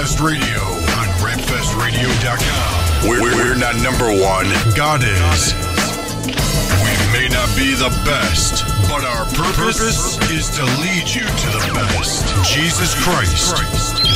[0.00, 0.64] Radio
[0.96, 2.72] on rapfestradio.com.
[3.06, 4.48] We're, we're not number one.
[4.74, 5.52] God is.
[6.24, 11.60] We may not be the best, but our purpose is to lead you to the
[11.76, 12.24] best.
[12.48, 13.52] Jesus Christ.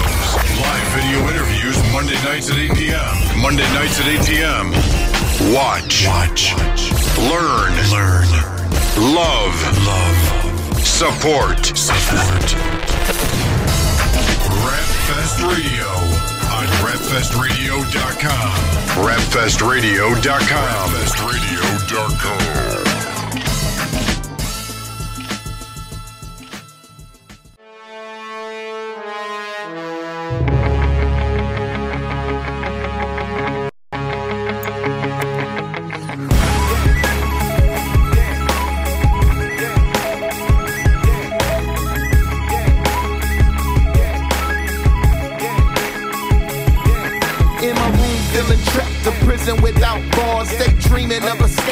[0.64, 3.36] Live video interviews Monday nights at 8 p.m.
[3.36, 4.72] Monday nights at 8 p.m.
[5.40, 6.04] Watch.
[6.06, 6.52] Watch.
[7.16, 7.72] Learn.
[7.90, 8.28] Learn.
[8.98, 9.54] Love.
[9.86, 10.18] Love.
[10.84, 11.64] Support.
[11.76, 12.56] Support.
[14.66, 15.86] Rapfest Radio
[16.50, 18.52] on rapfestradio.com.
[19.06, 20.90] Rapfestradio.com.
[20.90, 22.87] Rapfestradio.com.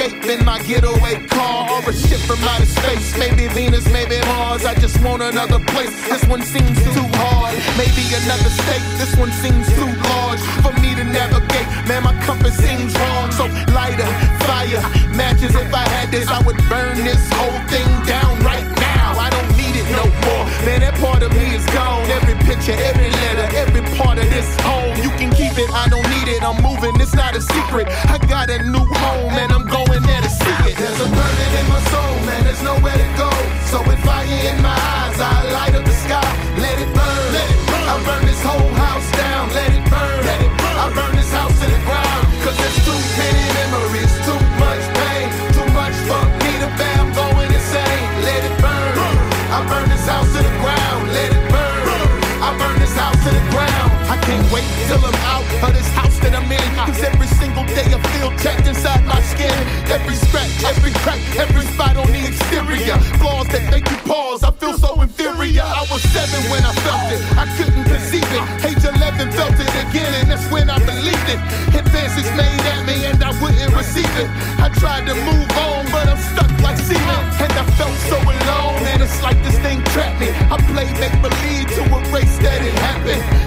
[0.06, 3.16] of escaping my getaway car or a ship from outer space.
[3.18, 4.64] Maybe Venus, maybe Mars.
[4.64, 5.90] I just want another place.
[6.08, 7.54] This one seems too hard.
[7.76, 8.84] Maybe another state.
[8.98, 11.66] This one seems too large for me to navigate.
[11.88, 13.30] Man, my compass seems wrong.
[13.32, 14.06] So lighter,
[14.46, 14.82] fire,
[15.14, 15.54] matches.
[15.54, 19.18] If I had this, I would burn this whole thing down right now.
[19.18, 20.44] I don't need no more.
[20.66, 22.02] Man, that part of me is gone.
[22.10, 24.94] Every picture, every letter, every part of this home.
[25.02, 26.42] You can keep it, I don't need it.
[26.42, 27.86] I'm moving, it's not a secret.
[28.10, 30.76] I got a new home and I'm going there to see it.
[30.76, 32.44] There's a burning in my soul, man.
[32.44, 33.30] There's nowhere to go.
[33.70, 36.26] So with fire in my eyes, I light up the sky.
[36.58, 37.24] Let it burn.
[37.36, 37.84] Let it burn.
[37.86, 39.48] I burn this whole house down.
[39.54, 40.18] Let it burn.
[40.26, 40.76] Let it burn.
[40.82, 42.05] I burn this house to the ground.
[59.96, 63.00] Every scratch, every crack, every spot on the exterior.
[63.16, 64.44] Flaws that make you pause.
[64.44, 65.64] I feel so inferior.
[65.64, 67.24] I was seven when I felt it.
[67.32, 68.44] I couldn't conceive it.
[68.68, 71.40] Age 11 felt it again, and that's when I believed it.
[71.72, 74.28] Advances made at me, and I wouldn't receive it.
[74.60, 77.32] I tried to move on, but I'm stuck like cement.
[77.40, 80.28] And I felt so alone, and it's like this thing trapped me.
[80.52, 83.45] I played make believe to erase that it happened.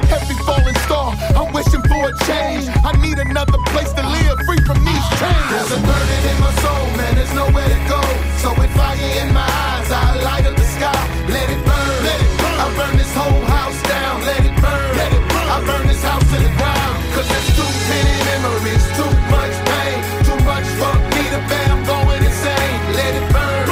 [7.29, 8.01] There's nowhere to go.
[8.41, 10.97] So with fire in my eyes, I light up the sky.
[11.29, 11.93] Let it burn.
[12.01, 12.57] Let it burn.
[12.57, 14.25] I burn this whole house down.
[14.25, 14.89] Let it burn.
[14.97, 15.45] Let it burn.
[15.45, 16.95] I burn this house to the ground.
[17.13, 21.69] Cause there's too many memories, too much pain, too much for me to bear.
[21.69, 22.81] I'm going insane.
[22.97, 23.65] Let it burn.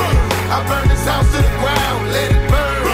[0.54, 2.14] I burn this house to the ground.
[2.14, 2.86] Let it burn.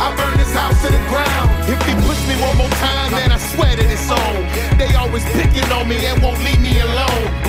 [0.00, 1.48] I burn this house to the ground.
[1.68, 4.32] If he push me one more time, man, I swear that it's on.
[4.80, 7.05] They always picking on me and won't leave me alone.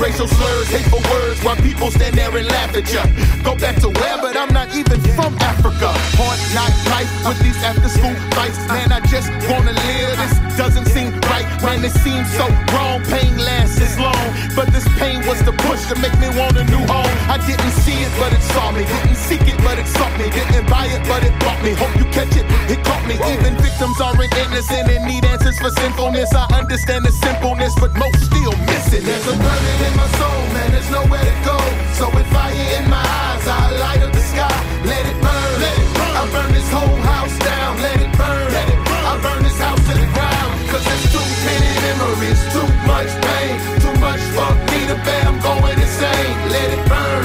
[0.08, 3.04] Racial slurs, hateful words, while people stand there and laugh at ya.
[3.44, 5.92] Go back to where, but I'm not even from Africa.
[6.16, 8.56] Hard knock life with these after school fights.
[8.72, 10.16] Man, I just wanna live.
[10.16, 11.44] This doesn't seem right.
[11.60, 13.04] Man, it seems so wrong.
[13.12, 14.16] Pain lasts as long.
[14.56, 17.12] But this pain was the push to make me want a new home.
[17.28, 18.88] I didn't see it, but it saw me.
[18.88, 20.32] Didn't seek it, but it sought me.
[20.32, 21.76] Didn't buy it, but it bought me.
[21.76, 23.20] Hope you catch it, it caught me.
[23.36, 26.32] Even victims aren't innocent and need answers for sinfulness.
[26.34, 29.04] I understand the simpleness, but most still miss it.
[29.04, 30.70] There's a burning in my soul, man.
[30.72, 31.58] There's nowhere to go.
[31.98, 34.58] So with fire in my eyes, I light up the sky.
[34.86, 35.52] Let it burn.
[35.60, 36.14] Let it burn.
[36.22, 37.82] I burn this whole house down.
[37.82, 38.46] Let it burn.
[38.54, 39.04] Let it burn.
[39.12, 40.54] I burn this house to the ground.
[40.70, 45.24] Cause there's too many memories, too much pain, too much for me to bear.
[45.26, 46.38] I'm going insane.
[46.54, 47.24] Let it burn.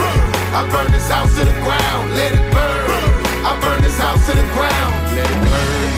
[0.56, 2.04] I burn this house to the ground.
[2.16, 2.88] Let it burn.
[3.44, 4.94] I burn this house to the ground.
[5.12, 5.90] Let it burn.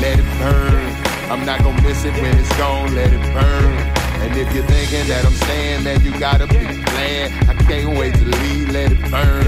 [0.00, 0.84] Let it burn.
[1.30, 2.94] I'm not gonna miss it when it's gone.
[2.94, 3.95] Let it burn.
[4.22, 7.32] And if you're thinking that I'm staying, then you gotta be glad.
[7.48, 8.70] I can't wait to leave.
[8.70, 9.44] Let it burn.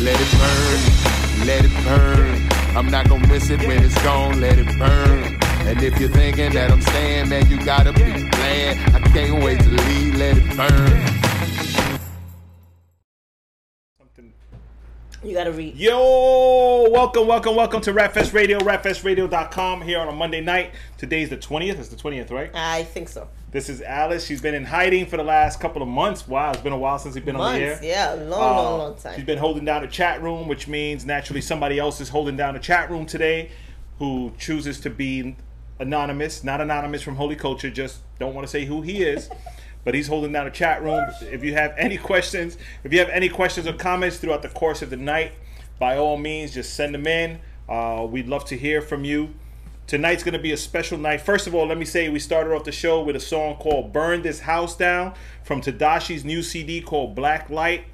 [0.00, 1.46] Let it burn.
[1.46, 2.76] Let it burn.
[2.76, 4.40] I'm not gonna miss it when it's gone.
[4.40, 5.38] Let it burn.
[5.68, 8.94] And if you're thinking that I'm staying, then you gotta be glad.
[8.94, 10.14] I can't wait to leave.
[10.16, 11.27] Let it burn.
[15.24, 15.74] You gotta read.
[15.74, 20.70] Yo, welcome, welcome, welcome to Rapfest Radio, rapfestradio.com here on a Monday night.
[20.96, 21.76] Today's the 20th.
[21.80, 22.50] It's the 20th, right?
[22.54, 23.28] I think so.
[23.50, 24.24] This is Alice.
[24.24, 26.28] She's been in hiding for the last couple of months.
[26.28, 27.80] Wow, it's been a while since we've been on the air.
[27.82, 29.16] Yeah, long, Uh, long, long time.
[29.16, 32.54] She's been holding down the chat room, which means naturally somebody else is holding down
[32.54, 33.50] the chat room today
[33.98, 35.34] who chooses to be
[35.80, 39.28] anonymous, not anonymous from Holy Culture, just don't want to say who he is.
[39.84, 41.04] but he's holding down a chat room.
[41.22, 44.82] If you have any questions, if you have any questions or comments throughout the course
[44.82, 45.32] of the night,
[45.78, 47.40] by all means, just send them in.
[47.68, 49.34] Uh, we'd love to hear from you.
[49.86, 51.22] Tonight's going to be a special night.
[51.22, 53.90] First of all, let me say we started off the show with a song called
[53.90, 55.14] Burn This House Down
[55.44, 57.84] from Tadashi's new CD called Black Light.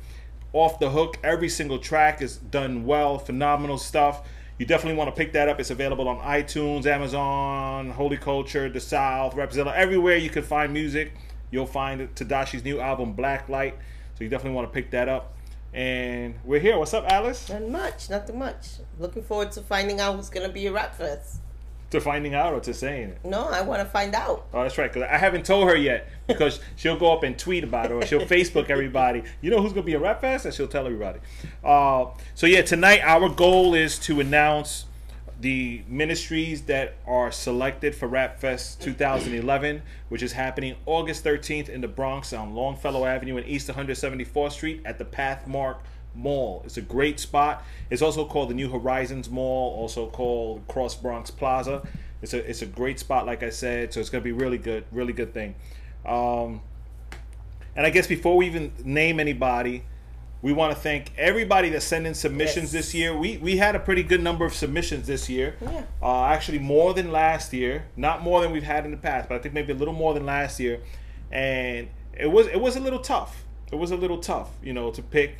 [0.53, 4.27] Off the hook, every single track is done well, phenomenal stuff.
[4.59, 5.61] You definitely want to pick that up.
[5.61, 11.13] It's available on iTunes, Amazon, Holy Culture, The South, Rapzilla, everywhere you can find music.
[11.50, 13.76] You'll find Tadashi's new album, Black Light.
[14.17, 15.35] So you definitely want to pick that up.
[15.73, 16.79] And we're here.
[16.79, 17.49] What's up, Alice?
[17.49, 18.67] Not much, nothing much.
[19.00, 21.41] Looking forward to finding out who's gonna be a rap fest.
[21.91, 23.19] To finding out or to saying it?
[23.25, 24.46] No, I want to find out.
[24.55, 24.93] Oh, that's right.
[24.93, 26.08] Because I haven't told her yet.
[26.29, 29.25] Because she'll go up and tweet about it, or she'll Facebook everybody.
[29.41, 31.19] You know who's gonna be a rap fest, and she'll tell everybody.
[31.64, 32.06] Uh,
[32.37, 34.87] so yeah, tonight our goal is to announce
[35.44, 41.82] the ministries that are selected for Rap Fest 2011, which is happening August 13th in
[41.82, 45.81] the Bronx on Longfellow Avenue and East 174th Street at the Pathmark
[46.14, 46.62] Mall.
[46.64, 47.62] It's a great spot.
[47.91, 51.87] It's also called the New Horizons Mall, also called Cross Bronx Plaza.
[52.23, 53.93] It's a it's a great spot, like I said.
[53.93, 55.56] So it's gonna be really good, really good thing.
[56.06, 56.62] Um,
[57.76, 59.85] and I guess before we even name anybody,
[60.44, 62.85] we want to thank everybody that sent in submissions Yes.
[62.85, 63.17] this year.
[63.17, 65.56] We we had a pretty good number of submissions this year.
[65.62, 65.85] Yeah.
[66.02, 67.87] Uh, actually, more than last year.
[67.96, 70.12] Not more than we've had in the past, but I think maybe a little more
[70.12, 70.81] than last year.
[71.32, 73.43] And it was it was a little tough.
[73.73, 75.38] It was a little tough, you know, to pick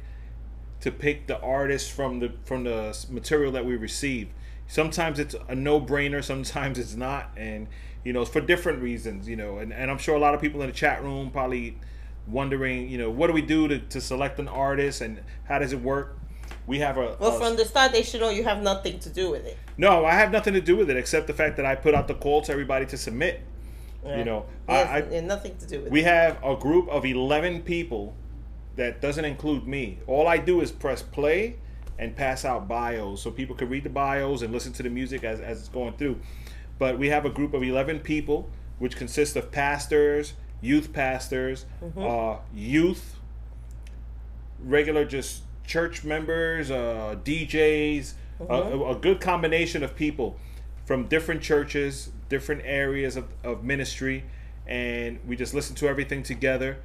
[0.81, 4.31] to pick the artists from the from the material that we received.
[4.69, 7.69] Sometimes it's a no brainer, sometimes it's not, and
[8.05, 10.63] you know, for different reasons, you know, and, and I'm sure a lot of people
[10.63, 11.77] in the chat room probably
[12.27, 15.73] wondering, you know, what do we do to, to select an artist and how does
[15.73, 16.19] it work?
[16.67, 19.11] We have a, Well, a- from the start, they should know you have nothing to
[19.11, 19.59] do with it.
[19.77, 22.09] no, I have nothing to do with it except the fact that I put out
[22.09, 23.41] the call to everybody to submit.
[24.07, 25.93] You know, Yes, I, I nothing to do with it.
[25.93, 26.07] we it.
[26.07, 28.15] have a group of 11 people
[28.77, 29.99] that doesn't include me.
[30.07, 31.57] All I do is press play
[31.99, 35.25] and pass out bios so people can read the bios and listen to the music
[35.25, 36.21] as, as it's going through.
[36.79, 41.67] But we have a group of 11 people, which consists of pastors, youth pastors,
[41.99, 43.17] uh, youth,
[44.61, 50.37] regular just church members, uh, DJs, a, a, a good combination of people
[50.87, 54.25] from different churches, different areas of, of ministry,
[54.67, 56.79] and we just listen to everything together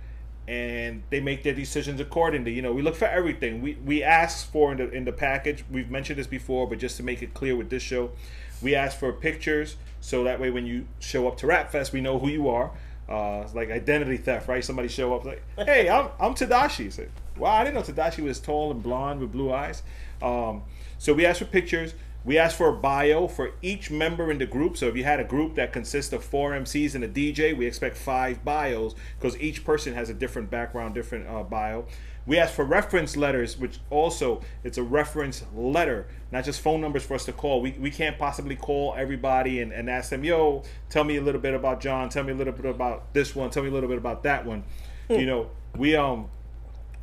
[0.48, 2.52] and they make their decisions accordingly.
[2.52, 3.62] You know, we look for everything.
[3.62, 5.64] We we ask for in the in the package.
[5.70, 8.12] We've mentioned this before, but just to make it clear with this show,
[8.60, 12.02] we ask for pictures so that way when you show up to Rap Fest, we
[12.02, 12.72] know who you are.
[13.10, 14.64] Uh, like identity theft, right?
[14.64, 17.08] Somebody show up like, "Hey, I'm I'm Tadashi." Say,
[17.38, 19.82] "Wow, I didn't know Tadashi was tall and blonde with blue eyes."
[20.22, 20.62] Um,
[21.00, 21.96] so we ask for pictures.
[22.24, 24.78] We ask for a bio for each member in the group.
[24.78, 27.66] So if you had a group that consists of four MCs and a DJ, we
[27.66, 31.86] expect five bios because each person has a different background, different uh, bio.
[32.30, 37.04] We ask for reference letters, which also it's a reference letter, not just phone numbers
[37.04, 37.60] for us to call.
[37.60, 40.62] We, we can't possibly call everybody and, and ask them, yo,
[40.92, 43.50] tell me a little bit about John, tell me a little bit about this one,
[43.50, 44.64] tell me a little bit about that one.
[45.10, 46.30] You know, we um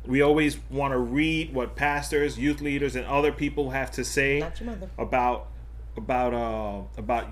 [0.05, 4.39] we always want to read what pastors, youth leaders, and other people have to say
[4.39, 4.89] Not your mother.
[4.97, 5.47] about
[5.97, 7.27] about uh about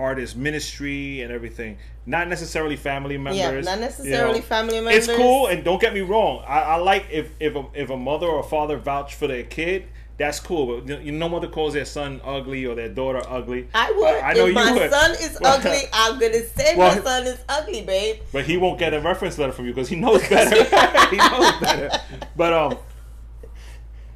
[0.00, 1.78] artist ministry and everything.
[2.06, 3.38] Not necessarily family members.
[3.38, 5.08] Yeah, not you necessarily family members.
[5.08, 6.42] It's cool, and don't get me wrong.
[6.46, 9.44] I, I like if if a, if a mother or a father vouch for their
[9.44, 9.86] kid.
[10.16, 13.68] That's cool, but you know, no mother calls their son ugly or their daughter ugly.
[13.72, 14.20] I would.
[14.20, 14.90] I know if my would.
[14.90, 18.16] son is Well, ugly, I'm gonna say well, my son is ugly, babe.
[18.30, 20.56] But he won't get a reference letter from you because he knows better.
[21.10, 21.90] he knows better.
[22.36, 22.78] But um,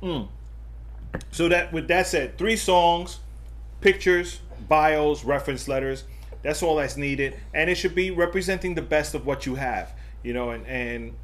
[0.02, 0.28] mm.
[1.30, 3.20] so that with that said, three songs,
[3.80, 6.04] pictures, bios, reference letters.
[6.42, 9.94] That's all that's needed, and it should be representing the best of what you have.
[10.22, 11.14] You know, and and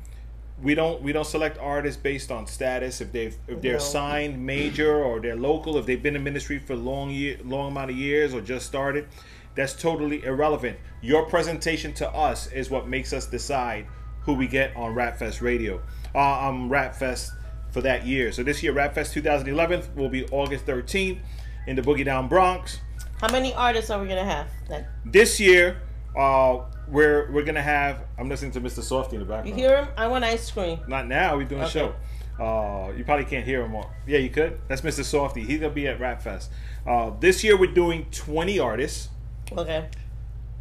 [0.62, 3.78] we don't we don't select artists based on status if they've if they're No.
[3.78, 7.90] signed major or they're local if they've been in ministry for long year long amount
[7.90, 9.06] of years or just started
[9.54, 13.86] that's totally irrelevant your presentation to us is what makes us decide
[14.22, 15.80] who we get on Rapfest radio
[16.14, 17.30] uh, um Rapfest
[17.70, 21.20] for that year so this year Rapfest 2011 will be August 13th
[21.66, 22.80] in the Boogie Down Bronx
[23.20, 24.48] How many artists are we gonna have?
[24.68, 25.80] That this year
[26.16, 28.80] uh we're we're gonna have I'm listening to Mr.
[28.80, 29.88] Softee in the background you hear him?
[29.96, 30.80] I want ice cream.
[30.88, 31.36] Not now.
[31.36, 31.94] We're doing a show.
[32.38, 33.74] Uh, you probably can't hear him.
[33.74, 33.90] All.
[34.06, 34.58] Yeah, you could.
[34.66, 35.00] That's Mr.
[35.04, 35.44] Softee.
[35.44, 36.50] He's gonna be at Rap Fest.
[36.86, 39.10] Uh, this year we're doing 20 artists,
[39.52, 39.88] Okay.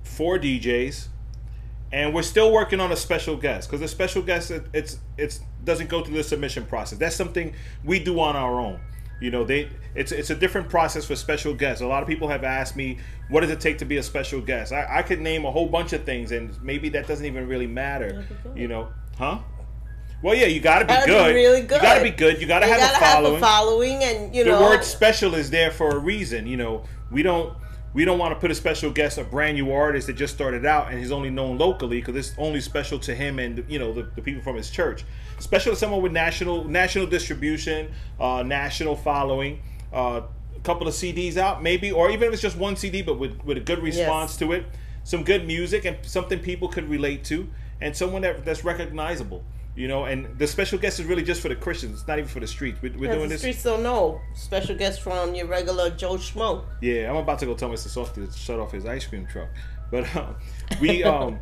[0.04, 1.08] four DJs,
[1.94, 5.40] and we're still working on a special guest because the special guest it, it's it's
[5.64, 7.00] doesn't go through the submission process.
[7.00, 7.54] That's something
[7.86, 8.82] we do on our own.
[9.20, 11.82] You know, they it's it's a different process for special guests.
[11.82, 12.98] A lot of people have asked me,
[13.30, 14.72] what does it take to be a special guest?
[14.72, 17.68] I, I could name a whole bunch of things, and maybe that doesn't even really
[17.68, 18.26] matter.
[18.56, 19.40] You know, huh?
[20.22, 21.62] Well, yeah, you got to be Gotta be good.
[21.62, 22.42] You got to be good.
[22.42, 23.34] You got to You have gotta a following.
[23.34, 26.46] have a following, and you know, the word special is there for a reason.
[26.46, 27.56] You know, we don't
[27.94, 30.66] we don't want to put a special guest, a brand new artist that just started
[30.66, 33.94] out and he's only known locally because it's only special to him and you know
[33.94, 35.06] the, the people from his church.
[35.40, 39.62] Special to someone with national national distribution, uh, national following,
[39.94, 40.22] uh,
[40.56, 43.44] a couple of CDs out maybe, or even if it's just one CD, but with
[43.44, 44.66] with a good response to it,
[45.04, 47.50] some good music and something people could relate to,
[47.82, 49.44] and someone that that's recognizable.
[49.80, 52.00] You know, and the special guest is really just for the Christians.
[52.00, 52.82] It's not even for the streets.
[52.82, 53.40] We're, we're doing the this.
[53.40, 54.20] streets don't know.
[54.36, 56.66] Special guest from your regular Joe Schmo.
[56.82, 57.88] Yeah, I'm about to go tell Mr.
[57.88, 59.48] Softee to shut off his ice cream truck.
[59.90, 60.36] But um,
[60.82, 61.40] we um,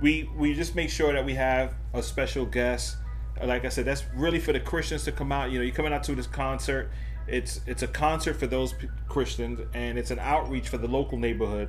[0.00, 2.96] we we just make sure that we have a special guest.
[3.44, 5.50] Like I said, that's really for the Christians to come out.
[5.50, 6.90] You know, you're coming out to this concert.
[7.28, 11.18] It's it's a concert for those p- Christians, and it's an outreach for the local
[11.18, 11.68] neighborhood,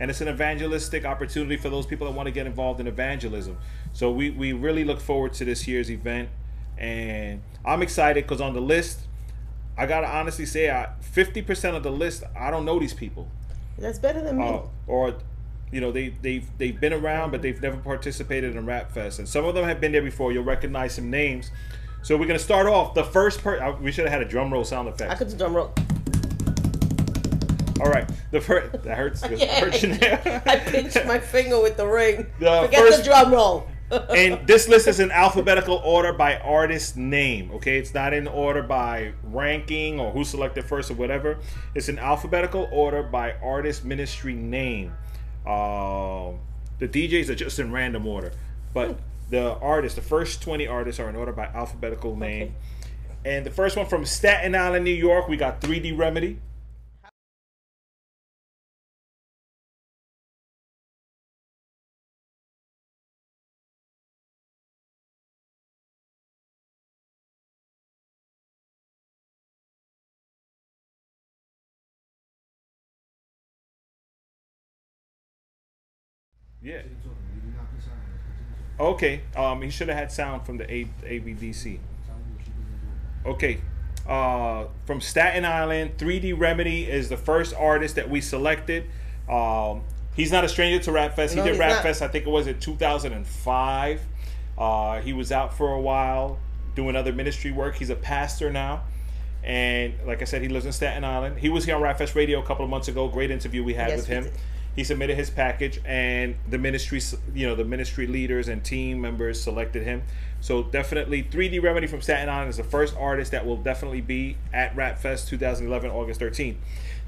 [0.00, 3.56] and it's an evangelistic opportunity for those people that want to get involved in evangelism.
[3.92, 6.28] So we we really look forward to this year's event,
[6.76, 9.00] and I'm excited because on the list,
[9.78, 13.28] I gotta honestly say, I fifty percent of the list, I don't know these people,
[13.78, 14.44] That's better than me.
[14.48, 15.14] uh, or
[15.72, 19.28] you know, they they've they've been around, but they've never participated in Rap Fest, and
[19.28, 20.32] some of them have been there before.
[20.32, 21.50] You'll recognize some names.
[22.06, 22.94] So we're gonna start off.
[22.94, 25.10] The first per we should have had a drum roll sound effect.
[25.10, 25.72] I could do drum roll.
[27.80, 29.24] All right, the first that hurts.
[29.28, 30.20] Yeah, hurts your nail.
[30.46, 32.28] I pinched my finger with the ring.
[32.38, 33.66] The Forget first- the drum roll.
[33.90, 37.50] and this list is in alphabetical order by artist name.
[37.54, 41.38] Okay, it's not in order by ranking or who selected first or whatever.
[41.74, 44.92] It's in alphabetical order by artist ministry name.
[45.44, 46.38] Um,
[46.78, 48.30] the DJs are just in random order,
[48.72, 48.96] but
[49.30, 52.54] the artists, the first twenty artists, are in order by alphabetical name.
[53.24, 56.38] And the first one from Staten Island, New York, we got 3D Remedy.
[76.62, 76.82] Yeah.
[78.78, 79.22] Okay.
[79.34, 81.78] Um, he should have had sound from the A- AVDC.
[83.24, 83.58] Okay.
[84.06, 88.84] Uh, from Staten Island, 3D Remedy is the first artist that we selected.
[89.28, 89.82] Um,
[90.14, 91.34] he's not a stranger to Rap Fest.
[91.34, 91.82] He No, did Rap not.
[91.82, 94.00] Fest, I think it was in 2005.
[94.56, 96.38] Uh, he was out for a while
[96.74, 97.76] doing other ministry work.
[97.76, 98.84] He's a pastor now.
[99.42, 101.38] And like I said, he lives in Staten Island.
[101.38, 103.08] He was here on Rap Fest Radio a couple of months ago.
[103.08, 104.28] Great interview we had Yes, with him.
[104.76, 107.00] He submitted his package, and the ministry,
[107.34, 110.02] you know, the ministry leaders and team members selected him.
[110.42, 114.36] So definitely, 3D Remedy from Staten Island is the first artist that will definitely be
[114.52, 116.56] at Rap Fest 2011, August 13th.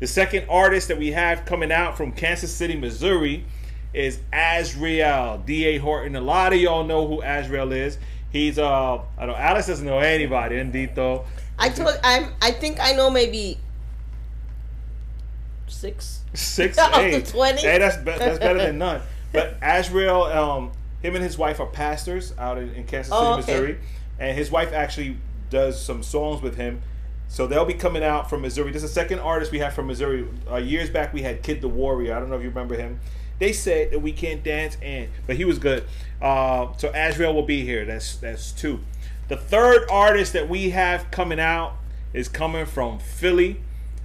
[0.00, 3.44] The second artist that we have coming out from Kansas City, Missouri,
[3.92, 5.78] is Azrael D.A.
[5.78, 6.16] Horton.
[6.16, 7.98] A lot of y'all know who Azrael is.
[8.30, 10.56] He's uh, I don't Alice doesn't know anybody.
[10.56, 11.24] Indeed, though.
[11.58, 12.32] I told I'm.
[12.40, 13.58] I think I know maybe
[15.68, 16.22] six.
[16.34, 17.60] Six, of hey, 20?
[17.60, 19.00] hey, that's be- that's better than none.
[19.30, 20.72] But Azrael, um,
[21.02, 23.40] him and his wife are pastors out in, in Kansas City, Oh, okay.
[23.52, 23.78] Missouri,
[24.18, 25.18] and his wife actually
[25.50, 26.80] does some songs with him.
[27.28, 28.72] So they'll be coming out from Missouri.
[28.72, 30.26] This is the second artist we have from Missouri.
[30.50, 32.14] Uh, years back, we had Kid the Warrior.
[32.16, 33.00] I don't know if you remember him.
[33.38, 35.84] They said that we can't dance, and but he was good.
[36.22, 37.84] Uh, so Azrael will be here.
[37.84, 38.80] That's that's two.
[39.28, 41.74] The third artist that we have coming out
[42.14, 43.60] is coming from Philly.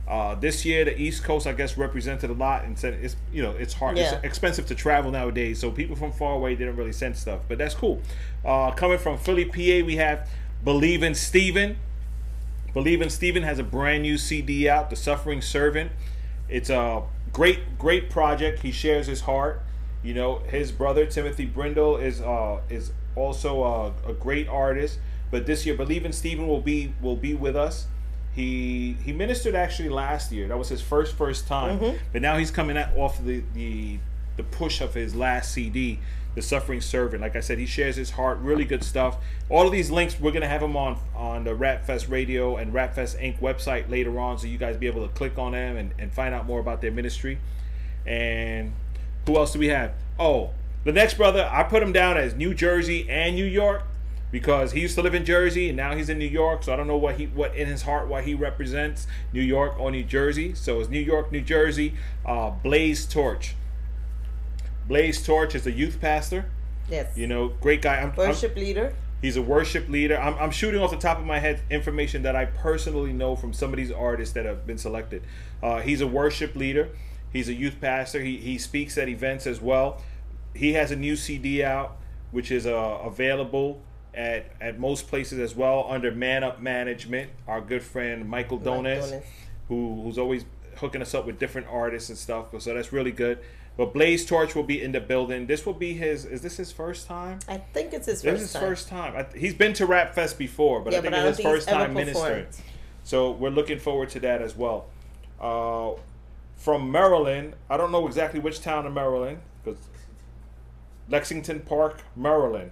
[0.08, 3.42] Uh, this year, the East Coast, I guess, represented a lot, and said it's you
[3.42, 4.16] know it's hard, Yeah.
[4.16, 5.60] it's expensive to travel nowadays.
[5.60, 8.02] So people from far away didn't really send stuff, but that's cool.
[8.44, 10.28] Uh, coming from Philly, PA, we have
[10.64, 11.78] Believe in Steven.
[12.74, 15.92] Believe in Steven has a brand new CD out, The Suffering Servant.
[16.50, 18.62] It's a great, great project.
[18.64, 19.62] He shares his heart.
[20.04, 25.00] You know, his brother Timothy Brindle is uh, is also a, a great artist.
[25.32, 27.88] But this year, Believe in Steven will be will be with us.
[28.36, 30.48] He he ministered actually last year.
[30.48, 31.80] That was his first first time.
[31.80, 31.98] Mm-hmm.
[32.12, 34.00] But now he's coming out off the, the
[34.38, 36.00] the push of his last CD,
[36.34, 37.22] The Suffering Servant.
[37.22, 38.40] Like I said, he shares his heart.
[38.40, 39.18] Really good stuff.
[39.50, 42.74] All of these links we're gonna have them on on the Rap Fest Radio and
[42.74, 43.40] Rap Fest Inc.
[43.40, 46.34] website later on, so you guys be able to click on them and, and find
[46.34, 47.38] out more about their ministry.
[48.06, 48.74] And
[49.28, 49.94] who else do we have?
[50.20, 50.52] Oh,
[50.84, 53.84] the next brother, I put him down as New Jersey and New York
[54.34, 56.64] because he used to live in Jersey and now he's in New York.
[56.64, 59.80] So I don't know what he what in his heart what he represents, New York
[59.80, 60.56] or New Jersey.
[60.56, 61.94] So it's New York, New Jersey.
[62.26, 63.56] Uh, Blaze Torch.
[64.88, 66.50] Blaze Torch is a youth pastor.
[66.90, 67.16] Yes.
[67.16, 67.98] You know, great guy.
[67.98, 68.96] I'm, I'm- Worship leader.
[69.22, 70.18] He's a worship leader.
[70.20, 73.54] I'm, I'm shooting off the top of my head information that I personally know from
[73.54, 75.24] some of these artists that have been selected.
[75.62, 76.90] Uh, he's a worship leader.
[77.32, 78.20] He's a youth pastor.
[78.22, 80.02] He, he speaks at events as well.
[80.54, 81.96] He has a new CD out,
[82.32, 82.72] which is uh,
[83.02, 83.80] available
[84.14, 87.32] at, at most places as well under Man Up Management.
[87.48, 89.14] Our good friend Michael Dones.
[89.68, 90.46] who who's always
[90.78, 92.48] hooking us up with different artists and stuff.
[92.60, 93.40] So that's really good.
[93.76, 95.48] But Blaze Torch will be in the building.
[95.48, 96.26] This will be his.
[96.26, 97.40] Is this his first time?
[97.48, 98.62] I think it's his This first is his time.
[98.62, 99.16] first time.
[99.16, 101.94] I, he's been to Rap Fest before, but Yeah, I think it's his first time
[101.94, 102.46] ministering.
[103.04, 104.86] So we're looking forward to that as well.
[105.42, 105.94] Uh,
[106.56, 109.80] from Maryland, I don't know exactly which town in Maryland, because
[111.10, 112.72] Lexington Park, Maryland.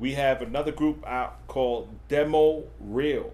[0.00, 3.32] We have another group out called Demo Real.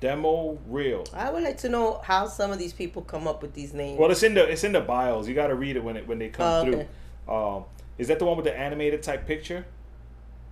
[0.00, 1.04] Demo Real.
[1.14, 3.98] I would like to know how some of these people come up with these names.
[3.98, 5.28] Well, it's in the it's in the bios.
[5.28, 6.86] You got to read it when it when they come Oh, okay.
[7.26, 7.34] through.
[7.34, 7.64] Um,
[7.98, 9.64] is that the one with the animated type picture?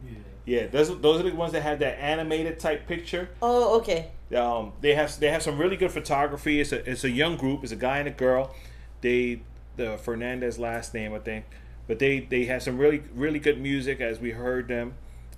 [0.06, 0.12] Yeah.
[0.46, 3.28] Yeah, those those are the ones that have that animated type picture.
[3.42, 4.12] oh, okay.
[4.34, 6.60] Um, they have they have some really good photography.
[6.60, 7.64] It's a it's a young group.
[7.64, 8.54] It's a guy and a girl.
[9.00, 9.42] They
[9.76, 11.44] the Fernandez last name I think,
[11.90, 14.94] but they they have some really really good music as we heard them,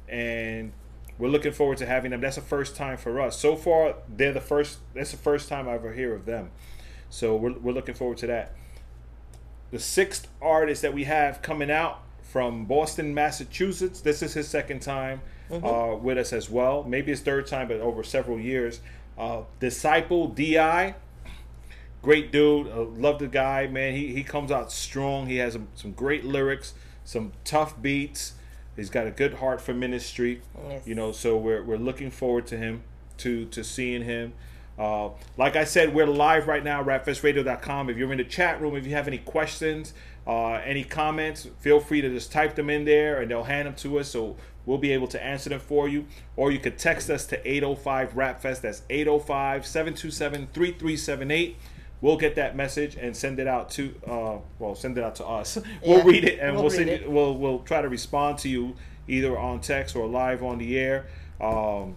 [0.07, 0.71] and
[1.17, 2.21] we're looking forward to having them.
[2.21, 3.39] That's the first time for us.
[3.39, 4.81] So far, they're the first.
[4.93, 6.51] That's the first time I ever hear of them.
[7.09, 8.55] So we're we're looking forward to that.
[9.71, 14.03] The sixth artist that we have coming out from Boston, Massachusetts.
[14.03, 16.85] This is his second time uh, with us as well.
[16.85, 18.81] Maybe his third time, but over several years.
[19.17, 20.97] Uh, Disciple Di,
[22.03, 22.69] great dude.
[22.69, 23.95] Uh, love the guy, man.
[23.95, 25.27] He he comes out strong.
[25.27, 28.35] He has some, some great lyrics, some tough beats.
[28.77, 30.43] He's got a good heart for ministry.
[30.69, 30.87] Yes.
[30.87, 32.83] You know, so we're we're looking forward to him,
[33.19, 34.35] to to seeing him.
[34.79, 37.91] Uh, like I said, we're live right now, rapfestradio.com.
[37.91, 39.93] If you're in the chat room, if you have any questions,
[40.27, 43.75] uh, any comments, feel free to just type them in there and they'll hand them
[43.77, 44.09] to us.
[44.09, 46.07] So we'll be able to answer them for you.
[46.37, 48.63] Or you could text us to 805 RapFest.
[48.63, 51.57] That's 805 727 3378.
[52.03, 55.27] We'll get that message and send it out to, uh, well, send it out to
[55.27, 55.57] us.
[55.87, 57.03] We'll Yeah, read it and we'll we'll, send it.
[57.03, 57.11] it.
[57.11, 58.75] We'll we'll try to respond to you
[59.09, 61.07] either on text or live on the air.
[61.41, 61.95] Um,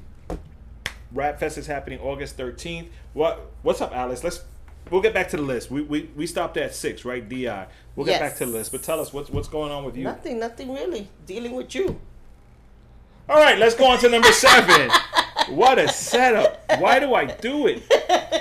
[1.11, 2.87] Rap Fest is happening August 13th.
[3.13, 4.23] What what's up, Alice?
[4.23, 4.43] Let's
[4.91, 5.71] we'll get back to the list.
[5.71, 7.27] We we, we stopped at six, right?
[7.27, 7.65] Di.
[7.95, 10.03] We'll get back to the list, but tell us what's what's going on with you.
[10.03, 11.07] Nothing, nothing really.
[11.25, 11.99] Dealing with you.
[13.27, 14.91] All right, let's go on to number seven.
[15.49, 16.61] what a setup!
[16.79, 17.81] Why do I do it?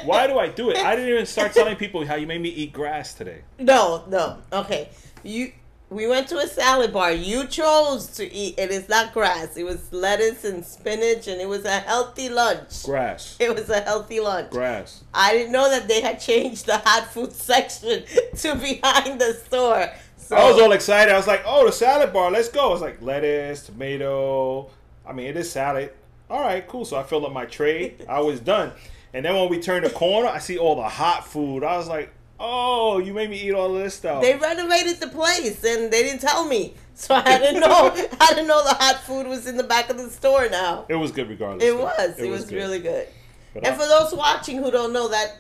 [0.08, 0.76] Why do I do it?
[0.78, 3.42] I didn't even start telling people how you made me eat grass today.
[3.58, 4.38] No, no.
[4.52, 4.88] Okay.
[5.22, 5.52] You
[5.90, 7.12] we went to a salad bar.
[7.12, 9.56] You chose to eat and it is not grass.
[9.56, 12.84] It was lettuce and spinach and it was a healthy lunch.
[12.84, 14.50] Grass, It was a healthy lunch.
[14.50, 15.04] grass.
[15.12, 18.04] I didn't know that they had changed the hot food section
[18.36, 19.90] to behind the store.
[20.16, 21.12] So I was all excited.
[21.12, 24.70] I was like, "Oh, the salad bar, let's go!" It's like lettuce, tomato.
[25.06, 25.92] I mean, it is salad.
[26.30, 26.86] All right, cool.
[26.86, 27.94] So I filled up my tray.
[28.08, 28.72] I was done.
[29.14, 31.62] And then when we turned the corner, I see all the hot food.
[31.64, 35.62] I was like, "Oh, you made me eat all this stuff." they renovated the place
[35.64, 36.74] and they didn't tell me.
[36.96, 39.96] So I didn't know I didn't know the hot food was in the back of
[39.96, 40.86] the store now.
[40.88, 41.64] it was good regardless.
[41.64, 41.82] It though.
[41.82, 42.18] was.
[42.20, 42.54] It, was, good.
[42.54, 43.08] really good.
[43.52, 45.38] But And I- for those watching who don't know that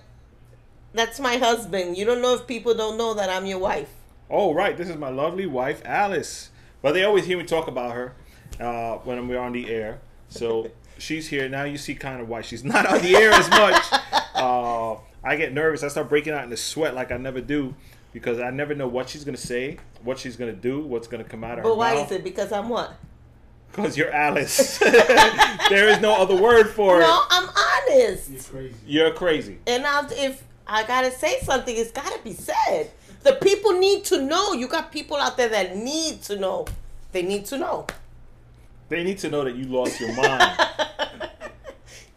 [0.94, 1.96] that's my husband.
[1.96, 3.88] You don't know if people don't know that I'm your wife.
[4.30, 4.76] Oh, right.
[4.76, 6.50] This is my lovely wife, Alice.
[6.82, 8.14] But they always hear me talk about her
[8.60, 10.00] uh, when we're on the air.
[10.28, 11.48] So she's here.
[11.48, 13.84] Now you see kind of why she's not on the air as much.
[14.34, 15.82] Uh, I get nervous.
[15.82, 17.74] I start breaking out in into sweat like I never do
[18.12, 21.08] because I never know what she's going to say, what she's going to do, what's
[21.08, 22.10] going to come out of her But why mouth.
[22.10, 22.24] is it?
[22.24, 22.94] Because I'm what?
[23.70, 24.78] Because you're Alice.
[25.68, 27.08] there is no other word for No, it.
[27.08, 28.30] No, I'm honest.
[28.30, 28.76] You're crazy.
[28.86, 29.58] You're crazy.
[29.66, 32.90] And I'll, if I gotta say something, it's gotta be said.
[33.24, 34.52] The people need to know.
[34.52, 36.66] You got people out there that need to know.
[37.10, 37.86] They need to know.
[38.94, 40.56] They need to know that you lost your mind.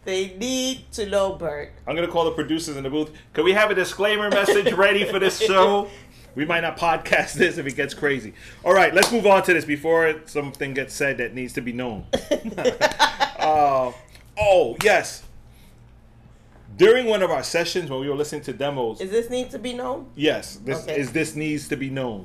[0.04, 1.70] They need to know, Bert.
[1.86, 3.10] I'm gonna call the producers in the booth.
[3.34, 5.88] Can we have a disclaimer message ready for this show?
[6.34, 8.32] We might not podcast this if it gets crazy.
[8.64, 11.74] All right, let's move on to this before something gets said that needs to be
[11.74, 12.06] known.
[13.38, 13.92] uh,
[14.38, 15.24] oh yes.
[16.78, 19.58] During one of our sessions when we were listening to demos, Is this need to
[19.58, 20.06] be known?
[20.14, 20.98] Yes, this Okay.
[20.98, 22.24] is this needs to be known.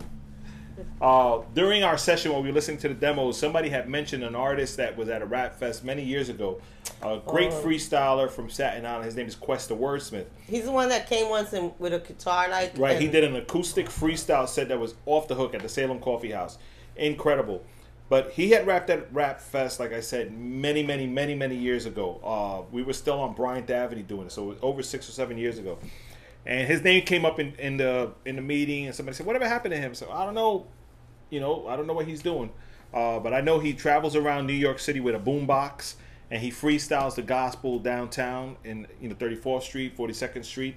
[1.02, 4.36] Uh, during our session when we were listening to the demos, somebody had mentioned an
[4.36, 6.62] artist that was at a rap fest many years ago.
[7.02, 7.62] A great Oh.
[7.62, 9.06] freestyler from Staten Island.
[9.06, 10.26] His name is Quest the Wordsmith.
[10.48, 13.36] He's the one that came once in, with a guitar, like Right, he did an
[13.36, 16.58] acoustic freestyle set that was off the hook at the Salem Coffee House.
[16.96, 17.64] Incredible.
[18.10, 21.86] But he had rapped at Rap Fest, like I said, many, many, many, many years
[21.86, 22.20] ago.
[22.24, 25.14] Uh, we were still on Bryant Avenue doing it, so it was over six or
[25.14, 25.80] seven years ago.
[26.46, 29.48] And his name came up in, in the in the meeting, and somebody said, "Whatever
[29.48, 30.68] happened to him?" So I don't know,
[31.30, 32.52] you know, I don't know what he's doing.
[32.94, 35.96] Uh, but I know he travels around New York City with a boombox
[36.34, 40.76] and he freestyles the gospel downtown in you know 34th Street, 42nd Street.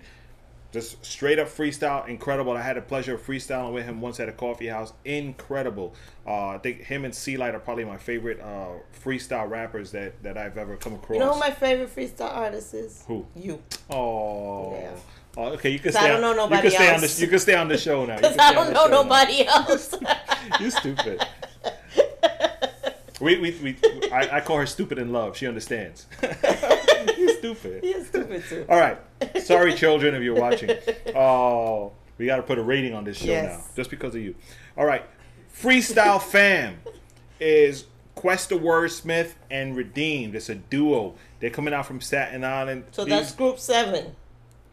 [0.70, 2.52] Just straight up freestyle, incredible.
[2.52, 4.92] I had the pleasure of freestyling with him once at a coffee house.
[5.06, 5.94] Incredible.
[6.26, 10.22] Uh, I think him and C Light are probably my favorite uh, freestyle rappers that,
[10.24, 11.14] that I've ever come across.
[11.14, 13.04] You know who my favorite freestyle artist is?
[13.06, 13.24] Who?
[13.34, 13.62] You.
[13.88, 14.72] Oh.
[14.74, 14.90] Yeah.
[15.38, 16.00] Oh, okay, you can stay.
[16.00, 17.16] I don't on- know you nobody can stay on the.
[17.20, 18.16] You can stay on the show now.
[18.20, 19.02] Because I don't know show now.
[19.02, 19.94] nobody else.
[20.60, 21.26] You stupid.
[23.20, 23.76] We, we, we
[24.12, 25.36] I, I call her stupid in love.
[25.36, 26.06] She understands.
[27.18, 27.82] you stupid.
[27.82, 28.66] You're stupid too.
[28.68, 28.98] All right.
[29.42, 30.70] Sorry, children, if you're watching.
[31.14, 33.58] Oh, we got to put a rating on this show Yes.
[33.58, 34.34] now, just because of you.
[34.76, 35.02] All right.
[35.58, 36.76] Freestyle Fam
[37.40, 40.34] is Quest Questa Wordsmith and Redeemed.
[40.34, 41.14] It's a duo.
[41.40, 42.84] They're coming out from Staten Island.
[42.92, 44.14] So These- that's group seven.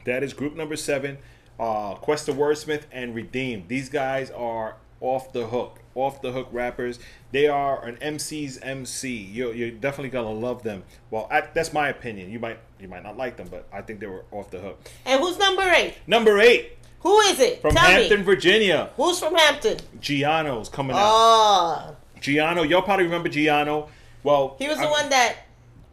[0.06, 1.18] That is group number seven.
[1.60, 3.68] Uh, Questa Wordsmith and Redeemed.
[3.68, 6.98] These guys are off the hook, off the hook rappers.
[7.32, 9.10] They are an MC's MC.
[9.16, 10.84] You're, you're definitely gonna love them.
[11.12, 12.32] Well, I, that's my opinion.
[12.32, 14.80] You might you might not like them, but I think they were off the hook.
[15.06, 15.96] And who's number eight?
[16.08, 17.62] Number eight Who is it?
[17.62, 18.26] from Tell Hampton, me.
[18.26, 18.90] Virginia.
[18.98, 19.78] Who's from Hampton?
[20.02, 21.02] Giano's coming out.
[21.04, 23.90] Oh, Giano, y'all probably remember Giano.
[24.24, 25.36] Well, he was the one that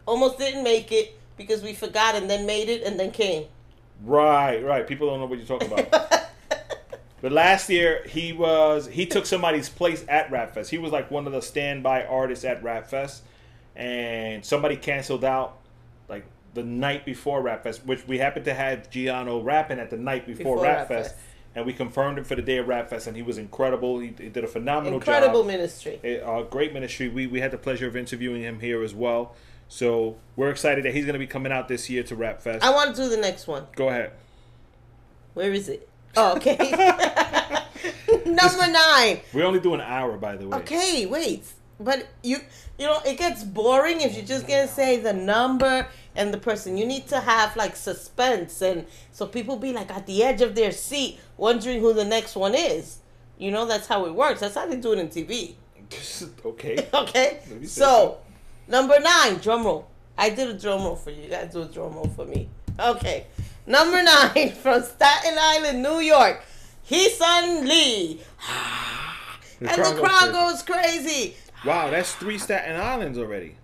[0.07, 3.45] almost didn't make it because we forgot and then made it and then came.
[4.05, 4.87] Right, right.
[4.87, 6.31] People don't know what you're talking about.
[7.21, 10.71] but last year he was he took somebody's place at Rap Fest.
[10.71, 13.23] He was like one of the standby artists at Rap Fest,
[13.77, 15.59] and somebody canceled out
[16.09, 19.97] like the night before Rap Fest, which we happened to have Giano rapping at the
[19.97, 21.11] night before, Before Rap, Rap Fest.
[21.15, 21.27] Fest.
[21.53, 23.99] And we confirmed him for the day of Rap Fest, and he was incredible.
[23.99, 25.49] He, he did a phenomenal Incredible job.
[25.49, 25.99] ministry.
[26.05, 27.09] A uh, great ministry.
[27.09, 29.35] We, we had the pleasure of interviewing him here as well.
[29.71, 32.65] So we're excited that he's going to be coming out this year to Rap Fest.
[32.65, 33.67] I want to do the next one.
[33.77, 34.11] Go ahead.
[35.35, 35.89] Where is it?
[36.17, 36.57] Oh, okay.
[38.27, 39.21] Number nine.
[39.33, 40.59] We only do an hour, by the way.
[40.59, 41.45] Okay, wait.
[41.79, 42.39] But you
[42.79, 46.77] you know, it gets boring if you're just gonna say the number and the person.
[46.77, 50.57] You need to have like suspense and so people be like at the edge of
[50.57, 52.99] their seat wondering who the next one is.
[53.39, 54.41] You know, that's how it works.
[54.41, 55.55] That's how they do it in TV.
[56.45, 56.89] okay.
[56.93, 57.41] Okay?
[57.65, 58.19] So
[58.71, 59.89] number nine, drum roll.
[60.17, 61.23] I did a drum roll for you.
[61.25, 62.49] You gotta do a drum roll for me.
[62.79, 63.27] Okay.
[63.67, 66.43] Number nine from Staten Island, New York.
[66.91, 68.21] Heesun Lee.
[69.61, 71.37] And the crowd crowd goes crazy.
[71.65, 73.57] Wow, that's three Staten Islands already.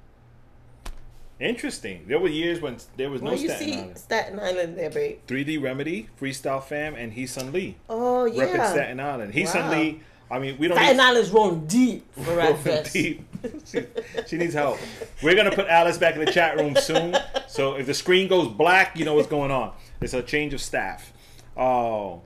[1.38, 2.04] Interesting.
[2.08, 3.98] There were years when there was no Well, you Staten see Island.
[3.98, 5.18] Staten Island there, babe.
[5.26, 7.76] 3D Remedy, Freestyle Fam, and Heesun Lee.
[7.90, 8.44] Oh yeah.
[8.46, 9.34] Repping Staten Island.
[9.34, 9.72] Heesun Wow.
[9.72, 12.92] Lee, I mean, we don't Staten need Island's rolling deep for Rolling Fest.
[12.92, 13.24] deep.
[13.64, 13.84] she,
[14.26, 14.78] she needs help.
[15.22, 17.16] We're gonna put Alice back in the chat room soon.
[17.48, 19.72] So if the screen goes black, you know what's going on.
[20.00, 21.12] It's a change of staff.
[21.56, 22.22] Oh,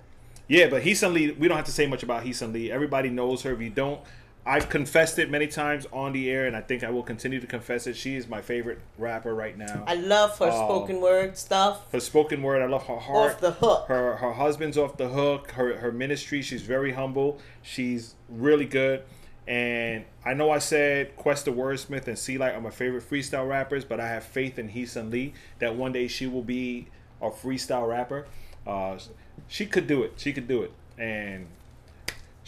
[0.48, 2.72] yeah, but Heesun Lee, we don't have to say much about Heesun Lee.
[2.72, 3.52] Everybody knows her.
[3.52, 4.00] If you don't,
[4.46, 7.46] I've confessed it many times on the air, and I think I will continue to
[7.46, 7.94] confess it.
[7.96, 9.85] She is my favorite rapper right now.
[9.87, 10.66] I love her Oh.
[10.66, 11.85] spoken word stuff.
[11.92, 13.35] her spoken word, I love her heart.
[13.35, 13.87] Off the hook.
[13.88, 15.53] Her her husband's off the hook.
[15.53, 17.38] Her her ministry, she's very humble.
[17.62, 19.03] She's really good.
[19.46, 23.85] And I know I said Questa Wordsmith and C Light are my favorite freestyle rappers,
[23.85, 26.87] but I have faith in Heesun Lee that one day she will be
[27.20, 28.26] a freestyle rapper.
[28.66, 28.98] Uh,
[29.48, 30.14] she could do it.
[30.16, 31.46] She could do it, and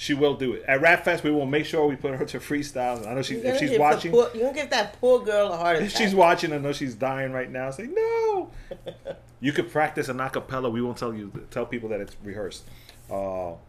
[0.02, 0.64] she will do it.
[0.66, 3.06] At Rap Fest, we will make sure we put her to freestyle.
[3.06, 5.76] I know she, if she's watching, poor- you're gonna give that poor girl a heart
[5.76, 5.86] attack.
[5.86, 7.70] if she's watching, I know she's dying right now.
[7.70, 8.50] Say no.
[9.40, 10.72] you could practice an acapella.
[10.72, 12.64] We won't tell you tell people that it's rehearsed.
[13.08, 13.60] Uh, all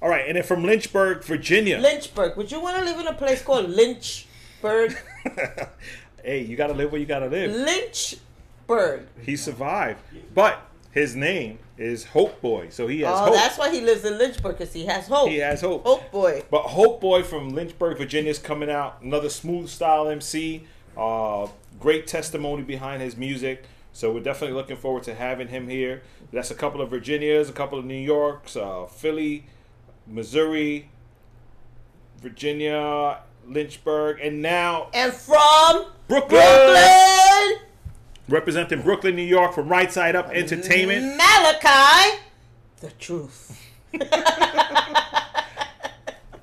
[0.00, 1.78] right, and then from Lynchburg, Virginia.
[1.78, 2.38] Lynchburg.
[2.38, 4.96] Would you want to live in a place called Lynchburg?
[6.24, 7.50] hey, you gotta live where you gotta live.
[7.50, 9.08] Lynchburg.
[9.20, 10.00] He survived,
[10.34, 10.58] but
[10.90, 13.34] his name is Hope Boy, so he has Oh, hope.
[13.34, 15.28] that's why he lives in Lynchburg because he has hope.
[15.28, 15.84] He has hope.
[15.84, 16.42] Hope boy.
[16.50, 19.02] But Hope Boy from Lynchburg, Virginia is coming out.
[19.02, 20.64] Another smooth style MC.
[20.96, 21.48] Uh,
[21.80, 23.64] great testimony behind his music.
[23.92, 26.02] So we're definitely looking forward to having him here.
[26.32, 29.44] That's a couple of Virginias, a couple of New Yorks, uh, Philly,
[30.06, 30.88] Missouri,
[32.20, 36.40] Virginia, Lynchburg, and now And from Brooklyn.
[36.40, 37.58] Brooklyn,
[38.32, 41.18] Representing Brooklyn, New York from Right Side Up Entertainment.
[41.18, 42.18] Malachi,
[42.80, 43.60] the truth.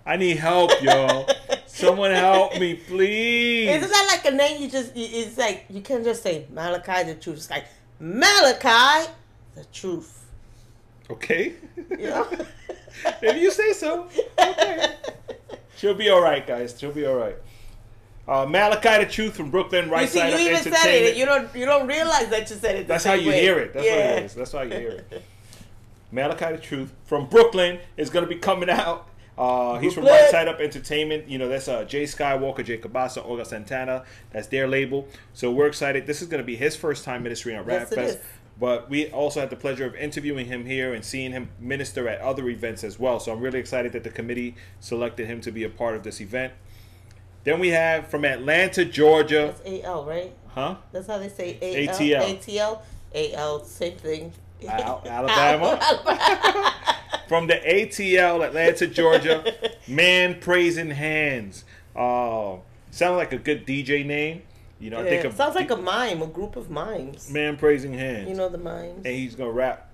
[0.06, 1.26] I need help, yo.
[1.66, 3.70] Someone help me, please.
[3.70, 7.16] Isn't that like a name you just, it's like, you can't just say Malachi, the
[7.16, 7.38] truth.
[7.38, 7.66] It's like,
[8.00, 9.10] Malachi,
[9.56, 10.28] the truth.
[11.10, 11.54] Okay.
[11.90, 12.28] You know?
[13.24, 14.08] if you say so.
[14.40, 14.94] Okay.
[15.76, 16.76] She'll be all right, guys.
[16.80, 17.38] She'll be all right.
[18.30, 21.18] Uh, Malachi the Truth from Brooklyn, right you see, side you up even said it.
[21.18, 22.88] You don't, you don't realize that you said it.
[22.88, 23.42] That's how you way.
[23.42, 23.74] hear it.
[23.74, 24.36] That's what it is.
[24.36, 25.24] That's how you hear it.
[26.12, 29.08] Malachi the Truth from Brooklyn is going to be coming out
[29.40, 31.30] Uh, he's from Right Side Up Entertainment.
[31.30, 34.04] You know, that's uh, Jay Skywalker, Jay Cabasa, Olga Santana.
[34.32, 35.08] That's their label.
[35.34, 36.06] So we're excited.
[36.06, 38.20] This is going to be his first time ministering at Rap Yes, Fest.
[38.60, 42.20] But we also had the pleasure of interviewing him here and seeing him minister at
[42.20, 43.22] other events as well.
[43.22, 46.20] So I'm really excited that the committee selected him to be a part of this
[46.20, 46.52] event.
[47.44, 49.54] Then we have from Atlanta, Georgia.
[49.64, 50.34] That's AL, right?
[50.50, 50.76] Huh?
[50.92, 51.96] That's how they say AL.
[51.96, 52.22] ATL.
[52.40, 52.82] ATL.
[53.36, 54.34] AL, same thing.
[54.68, 55.80] Al- Alabama.
[57.28, 59.54] from the ATL, Atlanta, Georgia.
[59.88, 61.64] Man praising hands.
[61.96, 62.58] Uh,
[62.92, 64.44] sounds like a good DJ name.
[64.80, 67.30] You know, I think Yeah, sounds like a mime, a group of mimes.
[67.30, 68.30] man praising hands.
[68.30, 69.06] You know the mimes.
[69.06, 69.90] and he's gonna rap.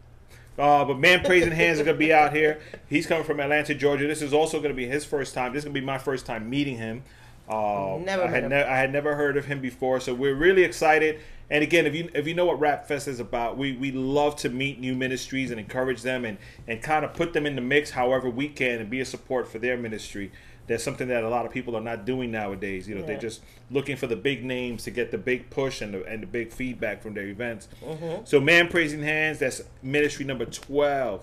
[0.60, 2.60] Uh, but man praising hands is gonna be out here.
[2.88, 4.06] He's coming from Atlanta, Georgia.
[4.06, 5.54] This is also gonna be his first time.
[5.54, 7.04] This is gonna be my first time meeting him.
[7.48, 10.64] Uh, Never I had ne- I had never heard of him before, so we're really
[10.64, 11.20] excited.
[11.50, 14.36] And again, if you if you know what Rap Fest is about, we, we love
[14.38, 17.62] to meet new ministries and encourage them and, and kind of put them in the
[17.62, 20.32] mix however we can and be a support for their ministry.
[20.68, 22.90] That's something that a lot of people are not doing nowadays.
[22.90, 25.94] You know, they're just looking for the big names to get the big push and
[25.94, 27.68] the, and the big feedback from their events.
[27.84, 28.26] Mm-hmm.
[28.26, 31.22] So, Man Praising Hands, that's ministry number 12.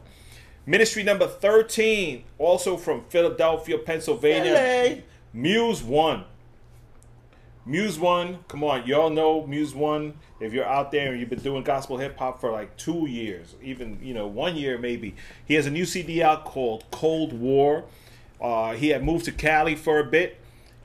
[0.65, 4.53] Ministry number 13, also from Philadelphia, Pennsylvania.
[4.53, 5.03] LA.
[5.33, 6.25] Muse One.
[7.65, 10.15] Muse One, come on, y'all know Muse One.
[10.41, 13.55] If you're out there and you've been doing gospel hip hop for like two years,
[13.63, 15.15] even you know one year maybe,
[15.45, 17.85] he has a new CD out called Cold War.
[18.41, 20.39] Uh, he had moved to Cali for a bit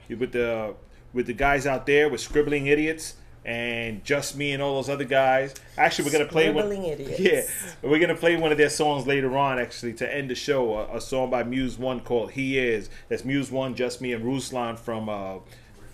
[0.07, 0.75] with the
[1.13, 3.15] with the guys out there with Scribbling Idiots
[3.47, 5.55] and Just Me and all those other guys.
[5.77, 6.69] Actually, we're gonna play one.
[6.71, 7.19] Idiots.
[7.19, 7.43] Yeah,
[7.81, 9.57] we're gonna play one of their songs later on.
[9.57, 13.23] Actually, to end the show, a, a song by Muse One called "He Is." That's
[13.23, 15.38] Muse One, Just Me, and Ruslan from uh,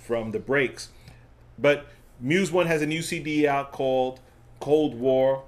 [0.01, 0.89] from the Breaks.
[1.59, 1.85] But
[2.19, 4.19] Muse One has a new CD out called
[4.59, 5.43] Cold War.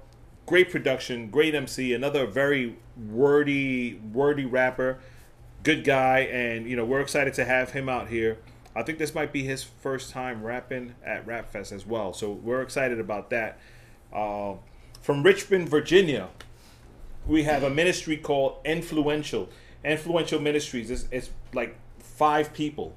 [0.46, 5.00] Great production, great MC, another very wordy, wordy rapper,
[5.64, 8.38] good guy, and you know we're excited to have him out here.
[8.76, 12.32] I think this might be his first time rapping at Rap Fest as well, so
[12.32, 13.58] we're excited about that.
[14.12, 14.54] Uh,
[15.00, 16.28] from Richmond, Virginia,
[17.26, 19.48] we have a ministry called Influential.
[19.82, 20.90] Influential Ministries.
[20.90, 22.94] It's, it's like five people.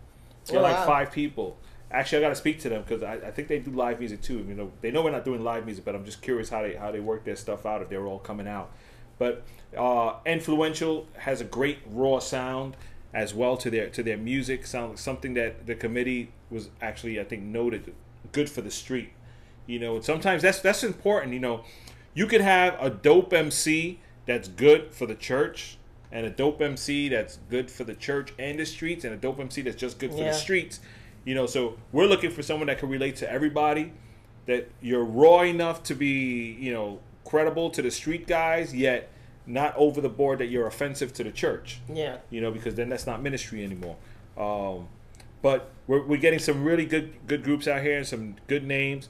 [0.51, 1.57] Oh, like five people.
[1.91, 4.21] Actually, I got to speak to them because I, I think they do live music
[4.21, 4.39] too.
[4.47, 6.75] You know, they know we're not doing live music, but I'm just curious how they
[6.75, 8.71] how they work their stuff out if they're all coming out.
[9.17, 9.43] But
[9.77, 12.75] uh, Influential has a great raw sound
[13.13, 14.65] as well to their to their music.
[14.65, 17.93] Sound something that the committee was actually I think noted
[18.31, 19.09] good for the street.
[19.67, 21.33] You know, and sometimes that's that's important.
[21.33, 21.63] You know,
[22.13, 25.77] you could have a dope MC that's good for the church,
[26.11, 29.39] and a dope MC that's good for the church and the streets, and a dope
[29.39, 30.31] MC that's just good for Yeah.
[30.31, 30.79] the streets.
[31.25, 33.91] You know, so we're looking for someone that can relate to everybody.
[34.45, 39.11] That you're raw enough to be, you know, credible to the street guys, yet
[39.49, 42.17] not over the board that you're offensive to the church Yeah.
[42.29, 43.97] you know, because then that's not ministry anymore.
[44.38, 44.88] Um,
[45.41, 49.09] but we're, we're getting some really good good groups out here and some good names.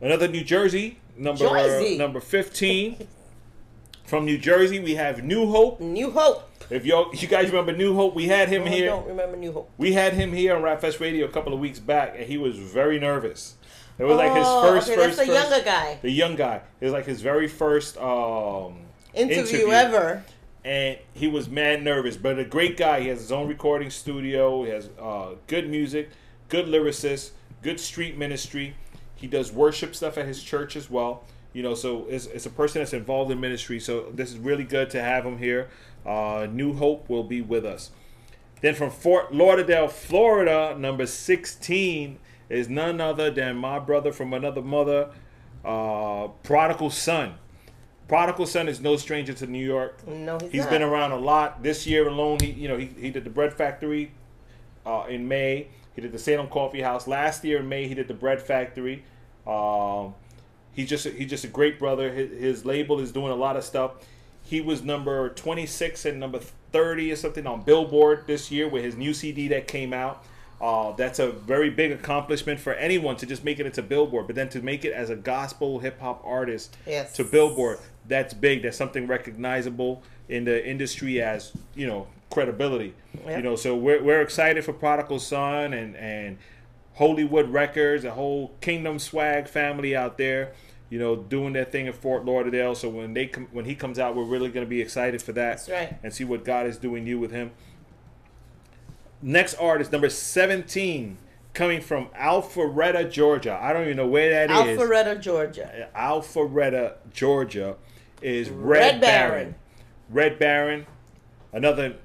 [0.00, 1.96] Another New Jersey number Jersey.
[1.98, 3.06] number fifteen
[4.04, 4.80] from New Jersey.
[4.80, 5.80] We have New Hope.
[5.80, 6.50] New Hope.
[6.70, 8.86] If y'all you guys remember New Hope, we had him No, I here.
[8.86, 9.70] don't remember New Hope.
[9.76, 12.38] We had him here on Rap Fest Radio a couple of weeks back, and he
[12.38, 13.56] was very nervous.
[13.98, 15.98] It was like his Oh, first, okay, first, that's the first- younger guy.
[16.02, 16.62] the young guy.
[16.80, 18.78] It was like his very first um,
[19.14, 20.24] Interview, ever.
[20.64, 22.16] and he was mad nervous.
[22.16, 23.00] But a great guy.
[23.00, 24.64] He has his own recording studio.
[24.64, 26.10] He has uh, good music,
[26.48, 27.30] good lyricist,
[27.62, 28.74] good street ministry.
[29.14, 31.24] He does worship stuff at his church as well.
[31.52, 33.78] You know, so it's, it's a person that's involved in ministry.
[33.78, 35.68] So this is really good to have him here.
[36.04, 37.90] Uh, New Hope will be with us.
[38.60, 44.62] Then from Fort Lauderdale, Florida, number 16 is none other than my brother from another
[44.62, 45.10] mother,
[45.64, 47.34] uh, Prodigal Son.
[48.08, 50.06] Prodigal Son is no stranger to New York.
[50.06, 50.70] No, he's, He's not.
[50.70, 51.62] been around a lot.
[51.62, 54.10] This year alone, he you know he, he did the Bread Factory
[54.84, 55.68] uh, in May.
[55.94, 57.86] He did the Salem Coffee House last year in May.
[57.88, 59.04] He did the Bread Factory.
[59.46, 60.14] Um,
[60.72, 62.12] he's just a, he's just a great brother.
[62.12, 63.92] His, his label is doing a lot of stuff.
[64.42, 66.40] He was number 26 and number
[66.72, 70.24] 30 or something on Billboard this year with his new CD that came out.
[70.60, 74.36] Uh, that's a very big accomplishment for anyone to just make it into Billboard, but
[74.36, 77.12] then to make it as a gospel hip hop artist Yes.
[77.14, 78.62] to Billboard, that's big.
[78.62, 82.94] That's something recognizable in the industry as you know credibility.
[83.26, 83.36] Yep.
[83.36, 86.38] You know, so we're we're excited for Prodigal Son and and
[86.96, 90.52] Hollywood Records, a whole Kingdom Swag family out there.
[90.90, 92.74] You know, doing their thing in Fort Lauderdale.
[92.74, 95.32] So when they come, when he comes out, we're really going to be excited for
[95.32, 95.98] that That's right.
[96.02, 97.50] and see what God is doing new with him.
[99.22, 101.16] Next artist, number 17,
[101.54, 103.58] coming from Alpharetta, Georgia.
[103.60, 104.78] I don't even know where that is.
[104.78, 105.88] Alpharetta, Georgia.
[105.96, 107.76] Alpharetta, Georgia,
[108.22, 109.30] is Red, Red Baron.
[109.30, 109.54] Baron.
[110.10, 110.86] Red Baron,
[111.52, 111.96] another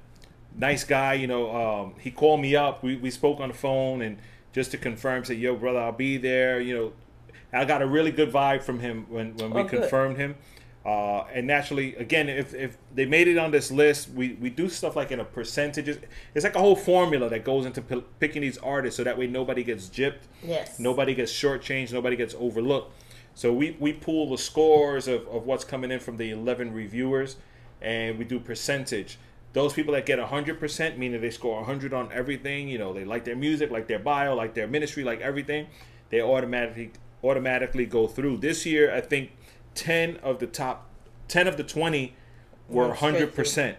[0.56, 1.14] nice guy.
[1.14, 2.82] You know, um, he called me up.
[2.82, 4.18] We we spoke on the phone and
[4.52, 6.92] just to confirm, said, "Yo, brother, I'll be there." You know,
[7.52, 10.36] I got a really good vibe from him when when we Oh, confirmed him.
[10.84, 14.66] Uh, and naturally, again, if, if they made it on this list, we, we do
[14.66, 15.98] stuff like in a percentages.
[16.34, 19.26] It's like a whole formula that goes into p- picking these artists, so that way
[19.26, 20.78] nobody gets gypped, Yes.
[20.80, 22.94] nobody gets shortchanged, nobody gets overlooked.
[23.40, 27.36] So we, we pull the scores of, of what's coming in from the 11 reviewers,
[27.80, 29.18] and we do percentage.
[29.54, 33.24] Those people that get 100%, meaning they score 100 on everything, you know, they like
[33.24, 35.68] their music, like their bio, like their ministry, like everything,
[36.10, 36.90] they automatically
[37.24, 38.36] automatically go through.
[38.36, 39.30] This year, I think
[39.74, 40.90] 10 of the top
[41.28, 42.14] 10 of the 20
[42.68, 43.76] were Went 100%.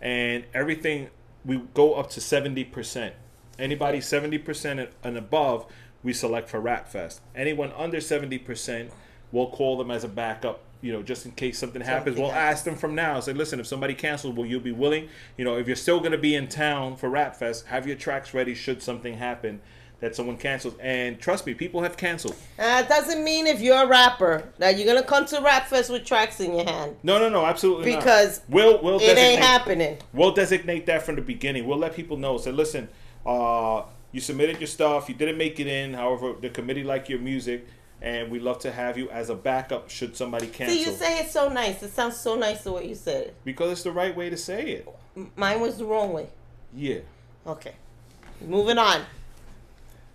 [0.00, 1.10] And everything
[1.44, 3.12] we go up to 70%.
[3.58, 5.66] Anybody 70% and above,
[6.06, 7.20] we select for Rap Fest.
[7.34, 8.90] Anyone under 70%,
[9.32, 12.16] we'll call them as a backup, you know, just in case something happens.
[12.16, 13.18] We'll ask them from now.
[13.18, 15.08] Say, listen, if somebody cancels, will you be willing?
[15.36, 17.96] You know, if you're still going to be in town for Rap Fest, have your
[17.96, 19.60] tracks ready should something happen
[19.98, 20.74] that someone cancels.
[20.78, 22.36] And trust me, people have canceled.
[22.56, 25.90] Uh, it doesn't mean if you're a rapper that you're gonna come to Rap Fest
[25.90, 26.96] with tracks in your hand.
[27.02, 27.98] No, no, no, absolutely not.
[27.98, 29.98] Because we'll we'll It ain't happening.
[30.12, 31.66] We'll designate that from the beginning.
[31.66, 32.38] We'll let people know.
[32.38, 32.90] Say, listen,
[33.24, 33.82] uh,
[34.16, 35.92] you submitted your stuff, you didn't make it in.
[35.92, 37.66] However, the committee like your music,
[38.00, 40.74] and we'd love to have you as a backup should somebody cancel.
[40.74, 41.82] See, you say it so nice.
[41.82, 43.36] It sounds so nice the way you said it.
[43.44, 44.88] because it's the right way to say it.
[45.36, 46.28] Mine was the wrong way.
[46.74, 47.00] Yeah.
[47.46, 47.74] Okay.
[48.40, 49.02] Moving on.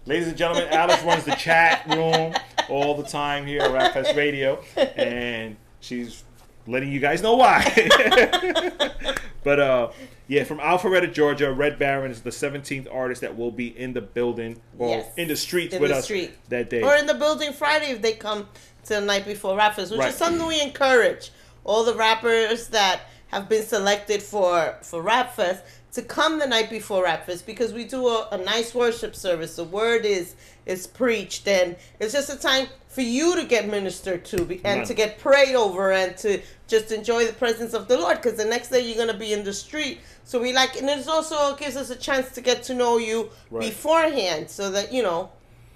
[0.08, 2.34] Ladies and gentlemen, Alice runs the chat room
[2.70, 4.64] all the time here at Rap Fest Radio,
[4.96, 6.24] and she's
[6.66, 7.64] letting you guys know why.
[9.44, 9.92] but uh,
[10.32, 14.00] yeah, from Alpharetta, Georgia, Red Baron is the 17th artist that will be in the
[14.00, 15.08] building or Yes.
[15.18, 16.32] in the streets In with the us street.
[16.48, 16.82] that day.
[16.82, 18.48] Or in the building Friday if they come
[18.86, 20.10] to the night before Rap Fest, which Right.
[20.10, 21.32] is something we encourage
[21.66, 25.64] all the rappers that have been selected for for Rap Fest
[25.96, 29.58] to come the night before Rap Fest because we do a, a nice worship service.
[29.58, 34.24] The word is is preached and it's just a time for you to get ministered
[34.26, 34.88] to be- and Right.
[34.88, 38.46] to get prayed over and to just enjoy the presence of the Lord because the
[38.46, 40.00] next day you're gonna be in the street.
[40.24, 43.30] So we like and it also gives us a chance to get to know you
[43.50, 43.62] Right.
[43.68, 45.30] beforehand so that you know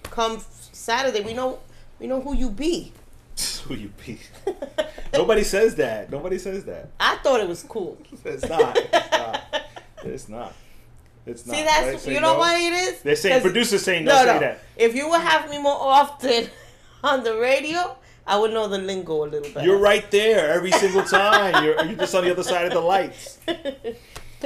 [0.04, 0.40] come
[0.72, 1.60] Saturday, we know
[2.00, 2.92] we know who you be.
[3.66, 4.20] Who you be?
[5.12, 6.10] Nobody says that.
[6.12, 6.90] Nobody says that.
[7.00, 7.98] I thought it was cool.
[8.26, 8.78] It's not.
[8.78, 9.44] It's not.
[10.04, 10.54] It's not.
[11.26, 11.56] It's not.
[11.56, 12.40] See, that's say you know no.
[12.40, 13.02] why it is.
[13.02, 14.60] They're saying producers saying don't say that.
[14.78, 16.48] If you would have me more often
[17.04, 19.66] on the radio, I would know the lingo a little better.
[19.66, 21.64] You're right there every single time.
[21.64, 23.40] You're, you're just on the other side of the lights.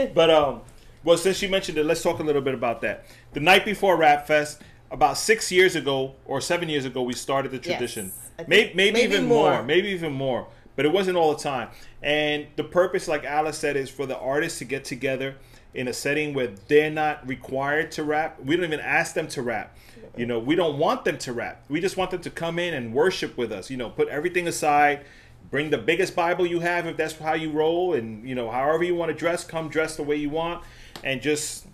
[0.07, 0.61] But um,
[1.03, 3.05] well, since you mentioned it, let's talk a little bit about that.
[3.33, 7.51] The night before Rap Fest, about six years ago or seven years ago, we started
[7.51, 8.11] the tradition.
[8.37, 9.51] Think Maybe, maybe, maybe even more.
[9.51, 9.63] more.
[9.63, 10.47] Maybe even more.
[10.75, 11.69] But it wasn't all the time.
[12.01, 15.35] And the purpose, like Alice said, is for the artists to get together
[15.73, 18.39] in a setting where they're not required to rap.
[18.41, 19.75] We don't even ask them to rap.
[20.17, 21.63] You know, we don't want them to rap.
[21.69, 23.69] We just want them to come in and worship with us.
[23.69, 25.05] You know, put everything aside,
[25.51, 28.83] bring the biggest Bible you have if that's how you roll, and you know, however
[28.83, 30.63] you want to dress, come dress the way you want,
[31.03, 31.65] and just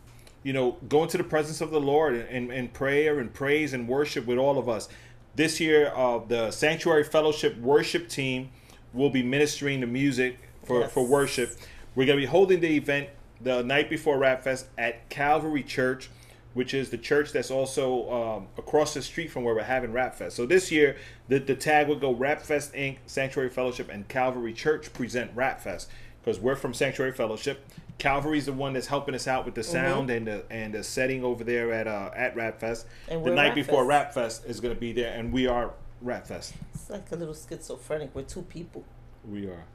[0.43, 3.73] you know, go into the presence of the Lord and, and, and prayer and praise
[3.73, 4.87] and worship with all of us.
[5.35, 8.49] This year, uh, the Sanctuary Fellowship worship team
[8.93, 10.91] will be ministering the music for, Yes.
[10.91, 11.57] for worship.
[11.95, 13.09] We're going to be holding the event
[13.41, 16.11] the night before Rap Fest at Calvary Church,
[16.55, 20.15] which is the church that's also um, across the street from where we're having Rap
[20.15, 20.35] Fest.
[20.35, 20.95] So this year,
[21.27, 25.61] the, the tag would go Rap Fest Inc., Sanctuary Fellowship, and Calvary Church present Rap
[25.61, 25.89] Fest
[26.23, 27.63] because we're from Sanctuary Fellowship.
[27.97, 29.71] Calvary's the one that's helping us out with the Mm-hmm.
[29.71, 32.87] sound and the and the setting over there at uh, at Rap Fest.
[33.09, 33.89] And the night Rap before Fest.
[33.89, 36.53] Rap Fest is going to be there, and we are Rap Fest.
[36.73, 38.83] It's like a little schizophrenic We're two people.
[39.29, 39.65] We are.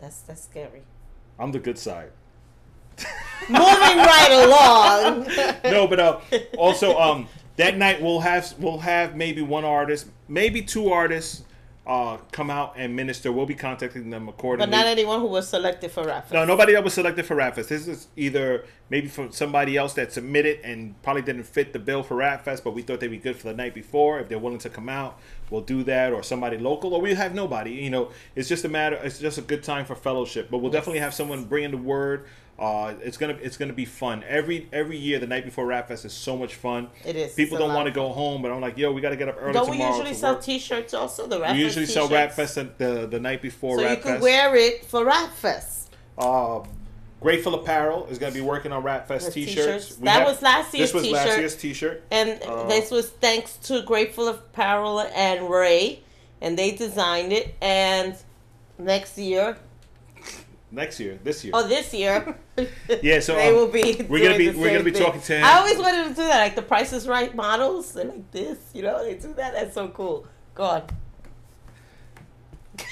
[0.00, 0.82] That's that's scary.
[1.38, 2.12] I'm the good side.
[3.48, 5.26] Moving right along.
[5.64, 6.20] no, but uh,
[6.56, 11.42] also um, that night we'll have we'll have maybe one artist, maybe two artists,
[11.86, 13.32] uh, come out and minister.
[13.32, 14.70] We'll be contacting them accordingly.
[14.70, 16.34] but not anyone who was selected for Rap Fest.
[16.34, 17.70] no, nobody that was selected for Rap Fest.
[17.70, 22.02] This is either maybe from somebody else that submitted and probably didn't fit the bill
[22.04, 24.20] for Rap Fest, but we thought they'd be good for the night before.
[24.20, 25.18] If they're willing to come out,
[25.50, 26.12] we'll do that.
[26.12, 27.72] Or somebody local, or we have nobody.
[27.72, 28.96] You know, it's just a matter.
[29.02, 30.50] It's just a good time for fellowship.
[30.50, 32.26] But we'll definitely have someone bringing the word.
[32.60, 35.18] Uh, it's gonna it's gonna be fun every every year.
[35.18, 36.88] The night before Rap Fest is so much fun.
[37.06, 37.32] It is.
[37.32, 39.36] People don't want to go home, but I'm like, yo, we got to get up
[39.40, 40.42] early Don't we usually sell work.
[40.42, 41.26] T-shirts also?
[41.26, 42.32] The Rap We usually Fest sell Rap?
[42.32, 44.22] Fest the the night before So Rap you can Fest.
[44.22, 45.94] wear it for Rap Fest.
[46.18, 46.60] Uh,
[47.22, 49.56] Grateful Apparel is going to be working on Rap Fest The t-shirts.
[49.86, 49.96] t-shirts.
[49.96, 51.02] That was last year's t shirt.
[51.02, 51.38] This was last t-shirt.
[51.40, 52.02] year's t-shirt.
[52.10, 56.00] And Uh, this was thanks to Grateful Apparel and Ray,
[56.42, 57.54] and they designed it.
[57.62, 58.16] And
[58.78, 59.56] next year,
[60.72, 61.52] next year, this year.
[61.54, 62.36] Oh, this year.
[63.02, 64.04] Yeah, so, they um, will be.
[64.08, 65.02] we're gonna be- we're gonna be thing.
[65.02, 65.44] talking to him.
[65.44, 67.92] I always wanted to do that, like the Price is Right models.
[67.92, 69.02] They're like this, you know.
[69.04, 69.54] They do that.
[69.54, 70.26] That's so cool.
[70.54, 70.82] Go on.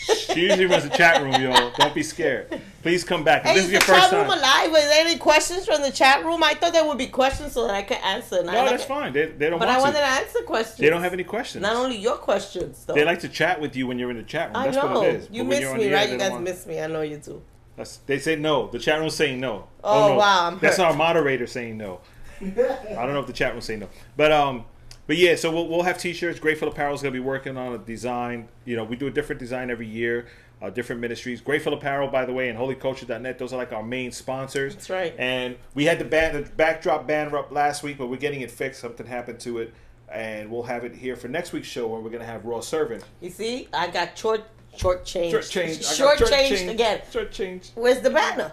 [0.06, 1.70] She usually runs the chat room, y'all.
[1.78, 2.60] Don't be scared.
[2.82, 3.42] Please come back.
[3.42, 4.38] Hey, this is is the your chat first room time.
[4.38, 4.70] alive?
[4.70, 6.42] Was there any questions from the chat room?
[6.42, 8.42] I thought there would be questions so that I could answer.
[8.42, 8.86] No, that's it.
[8.86, 9.12] fine.
[9.12, 9.98] They, they don't But I wanted to.
[10.00, 10.78] to answer questions.
[10.78, 11.62] They don't have any questions.
[11.62, 12.94] Not only your questions, though.
[12.94, 14.56] They like to chat with you when you're in the chat room.
[14.56, 14.92] I That's know.
[14.92, 15.28] what it is.
[15.30, 16.08] You miss me, right?
[16.10, 16.80] You guys want- miss me.
[16.80, 17.42] I know you do.
[17.78, 18.66] That's, they say no.
[18.68, 19.68] The chat room's saying no.
[19.84, 20.14] Oh, no.
[20.16, 20.86] wow, I'm That's hurt.
[20.86, 22.00] our moderator saying no.
[22.40, 24.64] I don't know if the chat room's saying no, but um,
[25.06, 25.34] but yeah.
[25.36, 26.38] So we'll, we'll have t-shirts.
[26.38, 28.48] Grateful Apparel is gonna be working on a design.
[28.64, 30.26] You know, we do a different design every year.
[30.60, 31.40] Uh, different ministries.
[31.40, 33.38] Grateful Apparel, by the way, and HolyCulture.net.
[33.38, 34.74] Those are like our main sponsors.
[34.74, 35.14] That's right.
[35.16, 38.50] And we had the band, the backdrop banner up last week, but we're getting it
[38.50, 38.80] fixed.
[38.80, 39.72] Something happened to it,
[40.10, 43.04] and we'll have it here for next week's show, where we're gonna have Raw Servant.
[43.20, 44.42] You see, I got short,
[44.78, 45.32] short changed.
[45.32, 45.84] Short change.
[45.84, 47.00] Short changed again.
[47.10, 47.70] Short change.
[47.74, 48.52] Where's the banner?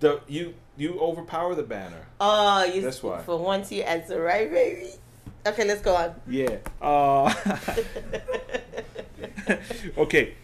[0.00, 2.06] The you you overpower the banner.
[2.20, 2.82] Oh, you.
[2.82, 3.22] That's why.
[3.22, 4.90] For once, you answer right, baby.
[5.46, 6.14] Okay, let's go on.
[6.28, 6.56] Yeah.
[6.82, 7.32] Uh,
[9.98, 10.34] okay.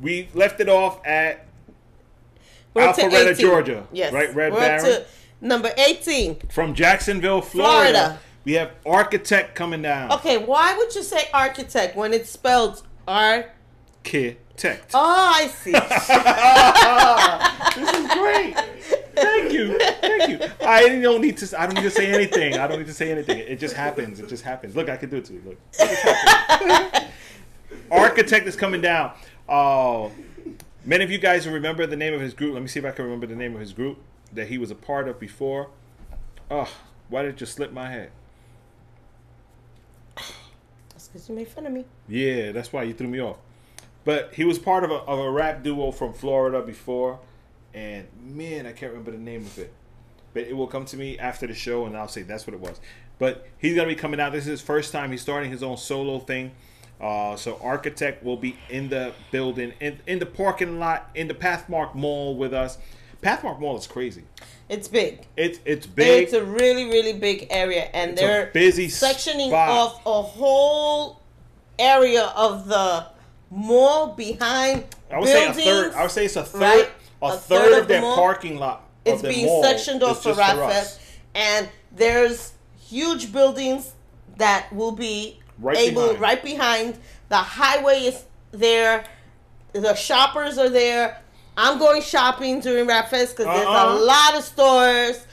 [0.00, 1.46] We left it off at
[2.74, 3.86] We're Alpharetta, Georgia.
[3.92, 4.12] Yes.
[4.12, 4.84] Right, Red We're Baron.
[4.84, 5.06] to
[5.40, 6.36] number 18.
[6.50, 7.92] from Jacksonville, Florida.
[7.92, 8.18] Florida.
[8.44, 10.12] We have Architect coming down.
[10.12, 13.46] Okay, why would you say architect when it's spelled R?
[14.04, 14.90] Architect.
[14.94, 15.72] Oh, I see.
[17.76, 18.54] This is great.
[19.14, 19.78] Thank you.
[19.78, 20.48] Thank you.
[20.66, 22.58] I don't need to I don't need to say anything.
[22.58, 23.38] I don't need to say anything.
[23.38, 24.18] It just happens.
[24.18, 24.74] It just happens.
[24.74, 25.42] Look, I can do it to you.
[25.46, 25.58] Look.
[25.78, 27.12] It just happens.
[27.90, 29.12] Architect is coming down.
[29.48, 30.08] Uh,
[30.84, 32.54] many of you guys remember the name of his group.
[32.54, 33.98] Let me see if I can remember the name of his group
[34.32, 35.68] that he was a part of before.
[36.50, 36.68] Oh,
[37.08, 38.10] why did it just slip my head?
[40.16, 41.84] That's because you made fun of me.
[42.08, 43.36] Yeah, that's why you threw me off.
[44.04, 47.18] But he was part of a, of a rap duo from Florida before,
[47.74, 49.72] and man, I can't remember the name of it.
[50.32, 52.60] But it will come to me after the show, and I'll say that's what it
[52.60, 52.80] was.
[53.18, 54.32] But he's gonna be coming out.
[54.32, 55.10] This is his first time.
[55.10, 56.52] He's starting his own solo thing.
[57.00, 61.34] Uh, so Architect will be in the building, in, in the parking lot, in the
[61.34, 62.76] Pathmark Mall with us.
[63.22, 64.24] Pathmark Mall is crazy.
[64.68, 65.26] It's big.
[65.36, 66.24] It's it's big.
[66.24, 69.68] It's a really, really big area, and It's they're busy sectioning spot.
[69.70, 71.20] off a whole
[71.78, 73.06] area of the
[73.50, 75.64] mall behind I would say a buildings.
[75.66, 75.94] third.
[75.94, 76.60] I would say it's a third.
[76.60, 76.90] right?
[77.22, 78.14] A, A third, third of of their mall.
[78.16, 78.88] parking lot.
[79.04, 80.32] It's being mall sectioned off for.
[80.34, 80.98] Rapfest,
[81.34, 83.92] and there's huge buildings
[84.36, 86.20] that will be Right able behind.
[86.20, 86.98] right behind.
[87.28, 88.22] The highway is
[88.52, 89.04] there.
[89.72, 91.20] The shoppers are there.
[91.56, 93.94] I'm going shopping during Rapfest because there's Uh-uh.
[93.94, 95.26] a lot of stores.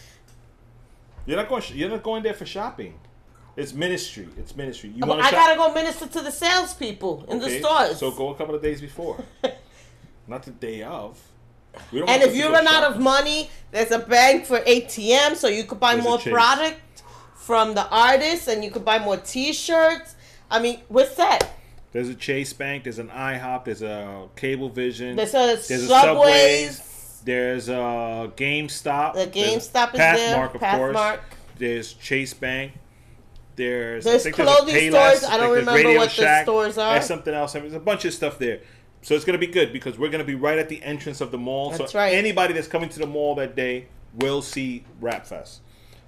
[1.25, 1.63] You're not going.
[1.73, 2.99] You're not going there for shopping.
[3.57, 4.29] It's ministry.
[4.37, 4.91] It's ministry.
[4.95, 7.97] You want I gotta go minister to the salespeople in the stores.
[7.97, 9.23] So go a couple of days before,
[10.27, 11.19] not the day of.
[11.91, 15.79] And if you run out of money, there's a bank for ATM, so you could
[15.79, 17.03] buy There's more product
[17.35, 20.15] from the artists, and you could buy more T-shirts.
[20.49, 21.51] I mean, we're set.
[21.91, 22.83] there's a Chase Bank.
[22.83, 23.65] There's an IHOP.
[23.65, 25.15] There's a Cablevision.
[25.15, 27.21] There's a There's a Subways.
[27.23, 29.13] There's a GameStop.
[29.13, 31.19] The There's GameStop is there, Pathmark, of course.
[31.57, 32.73] There's Chase Bank.
[33.57, 35.23] There's There's clothing Payless, stores.
[35.23, 36.93] I don't remember Radio what the stores are.
[36.93, 37.53] There's something else.
[37.53, 38.59] There's a bunch of stuff there.
[39.01, 41.39] So it's gonna be good because we're gonna be right at the entrance of the
[41.39, 41.71] mall.
[41.71, 42.13] That's so right.
[42.13, 45.61] anybody that's coming to the mall that day will see Rap Fest.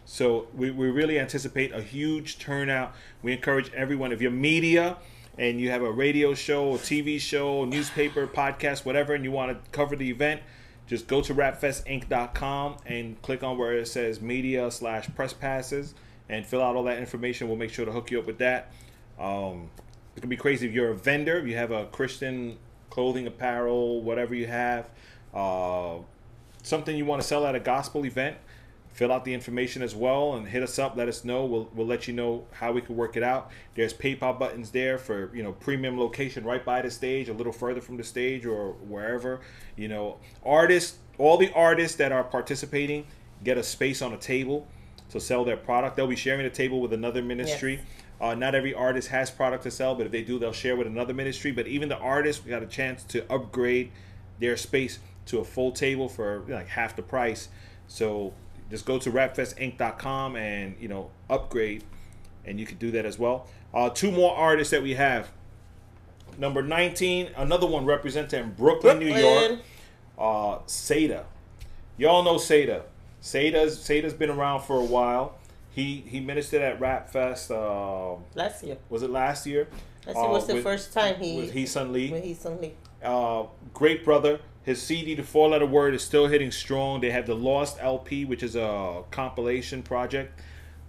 [0.05, 2.93] So we, we really anticipate a huge turnout.
[3.21, 4.97] We encourage everyone, if you're media
[5.37, 9.51] and you have a radio show, a TV show, newspaper, podcast, whatever, and you want
[9.51, 10.41] to cover the event,
[10.85, 15.93] just go to rapfestinc.com and click on where it says media slash press passes
[16.29, 17.47] and fill out all that information.
[17.47, 18.71] We'll make sure to hook you up with that.
[19.19, 19.69] Um,
[20.13, 22.57] it's gonna be crazy if you're a vendor, if you have a Christian
[22.89, 24.89] clothing, apparel, whatever you have,
[25.33, 25.97] uh,
[26.63, 28.37] something you want to sell at a gospel event.
[28.91, 30.97] Fill out the information as well and hit us up.
[30.97, 31.45] Let us know.
[31.45, 33.49] We'll, we'll let you know how we can work it out.
[33.75, 37.53] There's PayPal buttons there for you know premium location right by the stage, a little
[37.53, 39.39] further from the stage or wherever.
[39.77, 43.05] You know, artists, all the artists that are participating
[43.43, 44.67] get a space on a table
[45.09, 45.95] to sell their product.
[45.95, 47.81] They'll be sharing a table with another ministry.
[48.21, 50.87] Uh, not every artist has product to sell, but if they do, they'll share with
[50.87, 51.51] another ministry.
[51.51, 53.91] But even the artists got a chance to upgrade
[54.39, 57.49] their space to a full table for like half the price.
[57.87, 58.33] So
[58.69, 61.83] just go to rapfestinc.com and you know upgrade,
[62.45, 63.47] and you can do that as well.
[63.73, 65.31] Uh, two more artists that we have.
[66.37, 69.21] Number 19, another one representing Brooklyn, New York.
[69.21, 69.59] Brooklyn.
[70.17, 71.23] Uh, Seda.
[71.97, 72.83] Y'all know Seda.
[73.21, 75.35] Seda's Seda's been around for a while.
[75.71, 77.51] He he ministered at Rap Fest.
[77.51, 78.77] Uh, Last year.
[78.89, 79.67] was it last year?
[80.05, 82.73] Last year Uh, was the with- first time he with Heesun Lee with Heesun Lee
[83.03, 83.43] uh,
[83.73, 86.99] great brother, His CD, the four letter word, is still hitting strong.
[86.99, 90.39] They have the Lost LP, which is a compilation project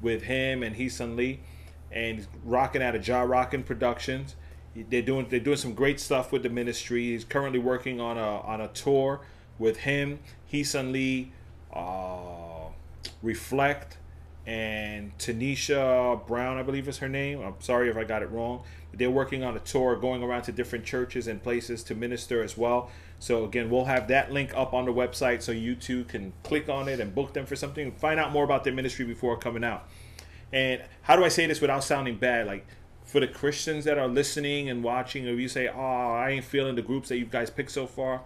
[0.01, 1.41] with him and Heesun Lee,
[1.93, 4.35] and he's rocking out of Ja Rockin' Productions.
[4.75, 7.11] They're doing they're doing some great stuff with the ministry.
[7.11, 9.21] He's currently working on a on a tour
[9.59, 10.19] with him,
[10.53, 11.33] Heesun Lee,
[11.75, 12.69] uh,
[13.23, 13.97] Reflect,
[14.47, 17.41] and Tanisha Brown, I believe is her name.
[17.41, 18.63] I'm sorry if I got it wrong.
[18.93, 22.57] They're working on a tour, going around to different churches and places to minister as
[22.57, 22.91] well.
[23.19, 26.69] So again, we'll have that link up on the website so you too can click
[26.69, 27.93] on it and book them for something.
[27.93, 29.87] Find out more about their ministry before coming out.
[30.53, 32.47] And how do I say this without sounding bad?
[32.47, 32.67] Like
[33.05, 36.75] for the Christians that are listening and watching, if you say, "Oh, I ain't feeling
[36.75, 38.23] the groups that you guys picked so far,"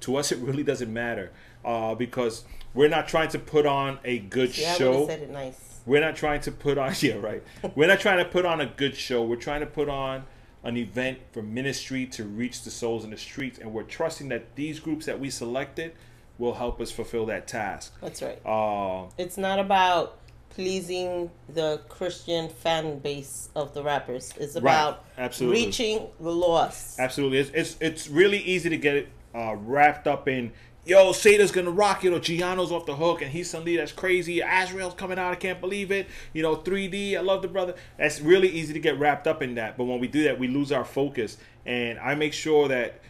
[0.00, 1.30] to us it really doesn't matter
[1.64, 2.44] uh, because
[2.78, 4.98] we're not trying to put on a good I show.
[5.00, 5.80] have said it nice.
[5.84, 7.42] We're not trying to put on yeah right.
[7.74, 9.24] We're not trying to put on a good show.
[9.24, 10.24] We're trying to put on
[10.62, 14.54] an event for ministry to reach the souls in the streets, and we're trusting that
[14.54, 15.92] these groups that we selected
[16.38, 17.94] will help us fulfill that task.
[18.00, 18.40] That's right.
[18.46, 20.18] Uh, It's not about
[20.50, 24.32] pleasing the Christian fan base of the rappers.
[24.38, 25.66] It's about Absolutely.
[25.66, 27.00] reaching the lost.
[27.00, 30.52] Absolutely, it's it's, it's really easy to get uh, wrapped up in.
[30.88, 34.40] Yo, Seda's gonna rock it, or Giano's off the hook, and he's somebody that's crazy.
[34.40, 36.06] Azrael's coming out, I can't believe it.
[36.32, 37.74] You know, 3D, I love the brother.
[37.98, 39.76] That's really easy to get wrapped up in that.
[39.76, 41.36] But when we do that, we lose our focus.
[41.66, 43.02] And I make sure that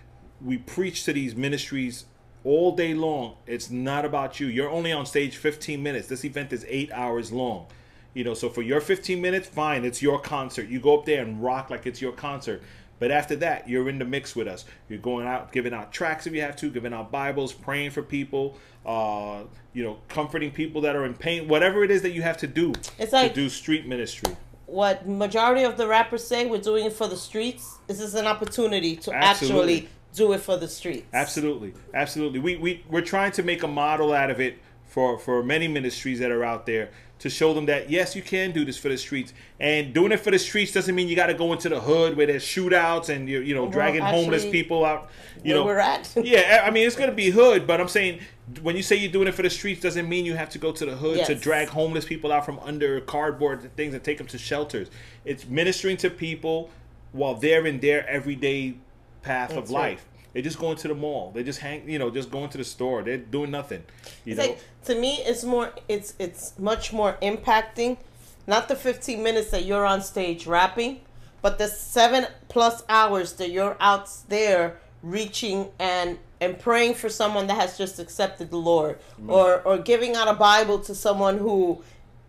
[0.45, 2.07] we preach to these ministries
[2.43, 3.37] all day long.
[3.47, 4.49] It's not about you.
[4.49, 6.09] You're only on stage 15 minutes.
[6.09, 7.69] This event is eight hours long.
[8.13, 10.69] You know, so for your 15 minutes, fine, it's your concert.
[10.69, 12.61] You go up there and rock like it's your concert.
[12.99, 14.65] But after that, you're in the mix with us.
[14.89, 18.03] You're going out, giving out tracks if you have to, giving out Bibles, praying for
[18.03, 19.43] people, uh,
[19.73, 22.47] you know, comforting people that are in pain, whatever it is that you have to
[22.47, 24.37] do It's like- to do street ministry.
[24.67, 27.79] What majority of the rappers say, we're doing it for the streets.
[27.87, 29.75] This is an opportunity to Absolutely.
[29.77, 31.07] actually do it for the streets.
[31.15, 32.39] Absolutely, absolutely.
[32.41, 36.19] We we we're trying to make a model out of it for for many ministries
[36.19, 38.97] that are out there to show them that yes, you can do this for the
[38.97, 39.33] streets.
[39.59, 42.17] And doing it for the streets doesn't mean you got to go into the hood
[42.17, 45.11] where there's shootouts and you're you know dragging homeless people out.
[45.43, 46.13] You Where know, we're at.
[46.23, 48.21] yeah, I mean it's gonna be hood, but I'm saying
[48.63, 50.73] when you say you're doing it for the streets, doesn't mean you have to go
[50.73, 54.19] to the hood to drag homeless people out from under cardboard and things and take
[54.19, 54.89] them to shelters.
[55.25, 56.71] It's ministering to people
[57.13, 58.77] while they're in their everyday
[59.23, 60.01] path of That's right.
[60.33, 61.33] They're just going to the mall.
[61.35, 63.03] They just hang, you know, just going to the store.
[63.03, 63.83] They're doing nothing.
[64.25, 65.73] You It's know, like to me, it's more.
[65.89, 67.99] It's it's much more impacting.
[68.47, 71.01] Not the 15 minutes that you're on stage rapping,
[71.43, 77.47] but the seven plus hours that you're out there reaching and and praying for someone
[77.49, 79.31] that has just accepted the Lord, mm-hmm.
[79.31, 81.83] or or giving out a Bible to someone who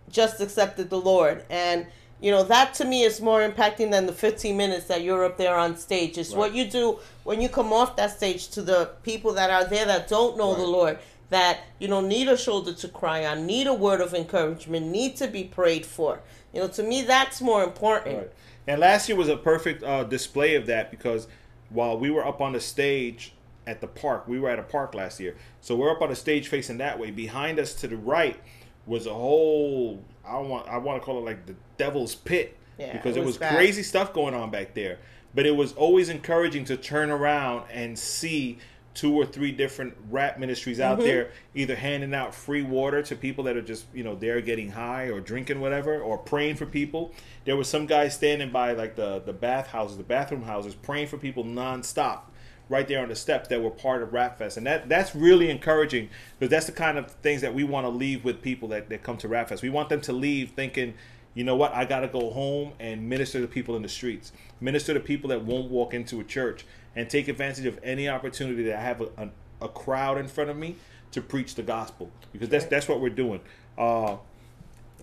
[0.09, 1.85] just accepted the Lord, and
[2.21, 5.37] you know that to me is more impacting than the 15 minutes that you're up
[5.37, 6.17] there on stage.
[6.17, 9.65] It's what you do when you come off that stage to the people that are
[9.65, 10.99] there that don't know the Lord,
[11.29, 15.15] that you know need a shoulder to cry on, need a word of encouragement, need
[15.17, 16.19] to be prayed for.
[16.53, 18.17] You know, to me that's more important.
[18.17, 18.31] Right.
[18.67, 21.27] And last year was a perfect uh, display of that because
[21.69, 23.33] while we were up on the stage
[23.65, 25.35] at the park, we were at a park last year.
[25.61, 27.11] So we're up on the stage facing that way.
[27.11, 28.39] Behind us to the right
[28.85, 32.93] was a whole I want I want to call it like the devil's pit Yeah,
[32.93, 34.99] because it was was crazy stuff going on back there.
[35.35, 38.57] But it was always encouraging to turn around and see
[38.95, 40.91] two or three different rap ministries Mm-hmm.
[40.91, 44.41] out there either handing out free water to people that are just you know they're
[44.41, 47.11] getting high or drinking whatever or praying for people
[47.45, 51.07] there was some guys standing by like the the bath houses the bathroom houses praying
[51.07, 52.21] for people nonstop
[52.69, 55.49] right there on the steps that were part of rap fest and that that's really
[55.49, 58.89] encouraging because that's the kind of things that we want to leave with people that,
[58.89, 60.93] that come to rap fest we want them to leave thinking
[61.33, 61.73] you know what?
[61.73, 65.29] I got to go home and minister to people in the streets, minister to people
[65.29, 66.65] that won't walk into a church,
[66.95, 69.29] and take advantage of any opportunity that I have a, a,
[69.65, 70.75] a crowd in front of me
[71.11, 73.41] to preach the gospel because that's that's what we're doing.
[73.77, 74.17] Uh,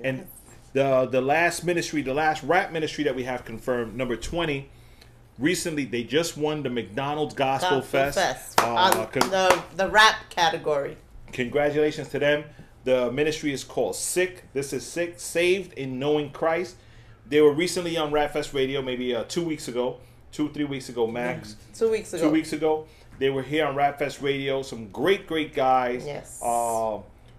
[0.03, 0.27] and
[0.73, 4.69] the the last ministry, the last rap ministry that we have confirmed, number twenty.
[5.39, 8.19] Recently, they just won the McDonald's Gospel, Gospel Fest.
[8.19, 10.97] Fest Uh, on con- the the rap category.
[11.33, 12.45] Congratulations to them.
[12.85, 14.45] The ministry is called Sick.
[14.55, 16.77] This is Sick, Saved in Knowing Christ.
[17.29, 19.99] They were recently on Rap Fest Radio, maybe uh, two weeks ago,
[20.33, 21.57] two, three weeks ago, max.
[21.75, 22.23] Two weeks ago.
[22.23, 22.87] Two weeks ago.
[23.19, 24.63] They were here on Rap Fest Radio.
[24.63, 26.07] Some great, great guys.
[26.07, 26.41] Yes.
[26.43, 26.99] Uh,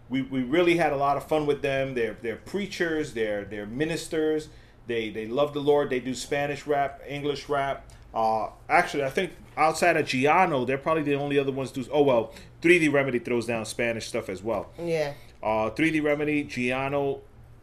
[0.09, 1.93] we, we really had a lot of fun with them.
[1.93, 4.49] They're, they're preachers, they're, they're ministers.
[4.87, 5.89] They, they love the Lord.
[5.89, 7.91] They do Spanish rap, English rap.
[8.13, 11.85] Uh, actually, I think outside of Giano, they're probably the only other ones do.
[11.91, 14.71] Oh, well, 3D Remedy throws down Spanish stuff as well.
[14.81, 15.13] Yeah.
[15.43, 17.19] Uh, 3D Remedy, Giano,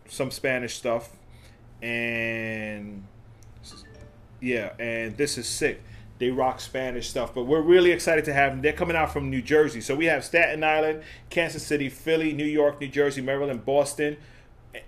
[0.07, 1.11] some Spanish stuff,
[1.83, 3.05] and
[4.41, 5.83] yeah, and this is sick.
[6.19, 8.63] They They rock Spanish stuff, but we're really excited to have them.
[8.63, 12.45] They're coming out from New Jersey, so we have Staten Island, Kansas City, Philly, New
[12.45, 14.19] York, New Jersey, Maryland, Boston,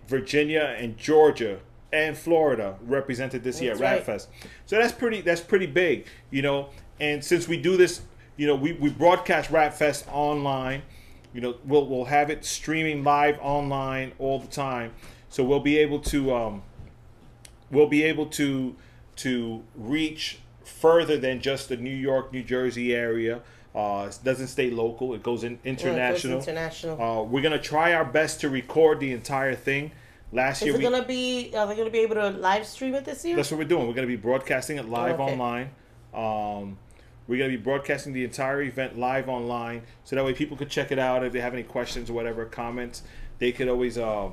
[0.07, 1.59] Virginia, and Georgia
[1.93, 4.19] and Florida represented this year at That's right.
[4.19, 4.27] Rapfest.
[4.67, 6.71] So that's pretty that's pretty big, you know.
[7.01, 8.03] And since we do this,
[8.37, 10.83] you know, we, we broadcast Rapfest online.
[11.33, 14.93] You know, we'll we'll have it streaming live online all the time.
[15.29, 16.63] So we'll be able to um,
[17.71, 18.75] we'll be able to
[19.17, 23.41] to reach further than just the New York, New Jersey area.
[23.75, 26.39] Uh, it doesn't stay local; it goes in Yeah, it goes international.
[26.39, 27.03] international.
[27.03, 29.93] Uh, we're gonna try our best to record the entire thing.
[30.33, 31.53] Last Is year it we gonna be?
[31.57, 33.37] Are they gonna be able to live stream it this year?
[33.37, 33.87] that's what we're doing.
[33.87, 35.33] We're going to be broadcasting it live okay.
[35.33, 35.71] online.
[36.13, 36.79] Um,
[37.29, 40.71] we're going to be broadcasting the entire event live online, so that way people could
[40.71, 41.25] check it out.
[41.25, 43.03] If they have any questions or whatever comments,
[43.39, 44.31] they could always, uh,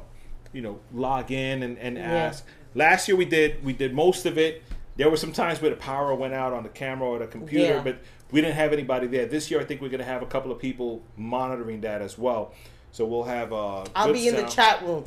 [0.52, 2.46] you know, log in and, and ask.
[2.76, 4.64] Last year we did we did most of it.
[4.96, 7.76] There were some times where the power went out on the camera or the computer,
[7.76, 7.82] Yeah.
[7.84, 7.98] but
[8.32, 9.26] we didn't have anybody there.
[9.26, 12.18] This year, I think we're going to have a couple of people monitoring that as
[12.18, 12.54] well.
[12.92, 13.54] So we'll have.
[13.54, 15.04] Uh, I'll be in the chat room.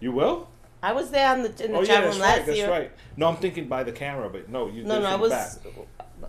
[0.00, 0.48] You will?
[0.82, 2.46] I was there in the in the Oh chat yeah, room that's last right.
[2.46, 2.70] That's year.
[2.70, 2.90] right.
[3.16, 4.84] No, I'm thinking by the camera, but no, you.
[4.84, 5.50] No, no, I was back.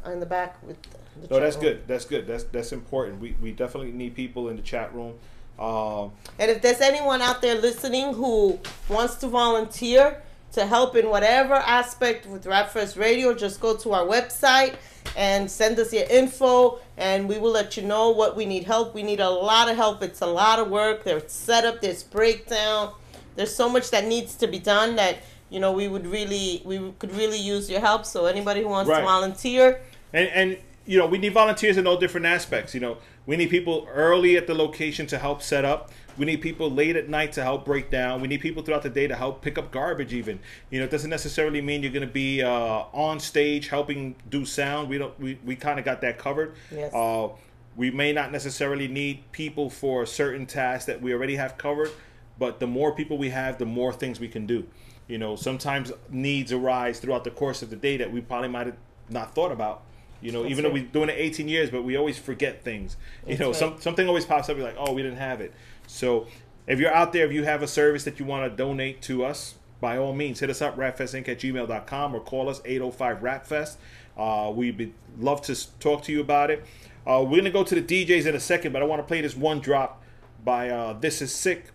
[0.06, 0.78] in the back with.
[0.82, 1.66] The No, chat that's room.
[1.66, 1.88] good.
[1.88, 2.28] That's good.
[2.28, 3.20] That's that's important.
[3.20, 5.14] We we definitely need people in the chat room.
[5.60, 8.60] Um, And if there's anyone out there listening who
[8.90, 10.22] wants to volunteer
[10.54, 14.76] to help in whatever aspect with Rap Fest Radio, just go to our website
[15.16, 18.94] and send us your info, and we will let you know what we need help.
[18.94, 20.04] We need a lot of help.
[20.04, 21.04] It's a lot of work.
[21.04, 21.82] There's setup.
[21.82, 22.94] There's breakdown.
[23.38, 25.20] There's so much that needs to be done that
[25.50, 28.06] you know we would really we could really use your help.
[28.06, 29.00] So anybody who wants Right.
[29.00, 29.80] to volunteer,
[30.12, 32.74] and and you know we need volunteers in all different aspects.
[32.74, 35.92] You know we need people early at the location to help set up.
[36.18, 38.22] We need people late at night to help break down.
[38.22, 40.14] We need people throughout the day to help pick up garbage.
[40.14, 40.40] Even
[40.72, 44.44] you know it doesn't necessarily mean you're going to be uh, on stage helping do
[44.44, 44.90] sound.
[44.90, 45.18] We don't.
[45.20, 46.56] We, we kind of got that covered.
[46.72, 46.92] Yes.
[46.94, 47.30] Uh,
[47.76, 51.92] we may not necessarily need people for certain tasks that we already have covered,
[52.40, 54.66] but the more people we have, the more things we can do.
[55.08, 58.68] You know, sometimes needs arise throughout the course of the day that we probably might
[58.68, 58.78] have
[59.10, 59.84] not thought about.
[60.22, 60.84] You know, even though right.
[60.84, 62.98] we're doing it 18 years, but we always forget things.
[63.26, 63.56] You That's know, right.
[63.56, 64.58] some something always pops up.
[64.58, 65.54] You're like, oh, we didn't have it.
[65.86, 66.28] So,
[66.66, 69.24] if you're out there, if you have a service that you want to donate to
[69.24, 73.76] us, by all means, hit us up, rapfestinc at gmail.com or call us 805 rapfest.
[74.18, 76.66] Uh, we'd be, love to talk to you about it.
[77.06, 79.08] Uh, we're going to go to the DJs in a second, but I want to
[79.08, 80.02] play this one drop
[80.44, 81.68] by uh, This Is Sick,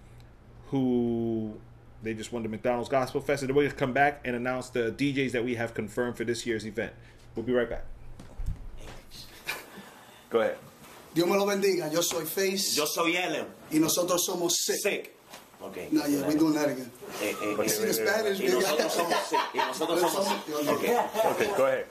[0.73, 1.55] who
[2.03, 3.43] they just won the McDonald's Gospel Fest.
[3.43, 6.16] And then we're going to come back and announce the DJs that we have confirmed
[6.16, 6.93] for this year's event.
[7.37, 7.85] We'll be right back.
[10.31, 10.57] Go ahead.
[11.14, 11.93] Dios me lo bendiga.
[11.93, 13.47] Yo soy Face Yo soy Ellen.
[13.70, 14.81] y nosotros somos Sick.
[14.81, 15.16] Sick.
[15.61, 15.89] Okay.
[15.93, 16.91] No, yeah, we doing that again.
[17.23, 19.41] Eh, eh, You see the Spanish, y nosotros somos sick.
[19.55, 20.68] Y nosotros somos sick.
[20.68, 20.99] Okay.
[21.33, 21.85] Okay, go ahead.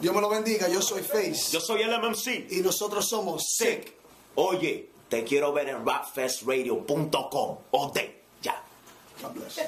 [0.00, 0.68] Dios me lo bendiga.
[0.68, 2.50] Yo soy Face Yo soy el MMC.
[2.50, 3.84] y nosotros somos Sick.
[3.84, 3.94] Sick.
[4.34, 7.58] Oye, te quiero ver en rapfestradio.com.
[7.70, 8.21] O de.
[9.22, 9.28] Ya.
[9.28, 9.58] God bless.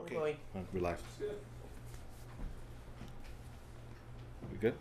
[0.00, 0.36] Okay.
[0.72, 1.02] We're live.
[4.50, 4.74] We good?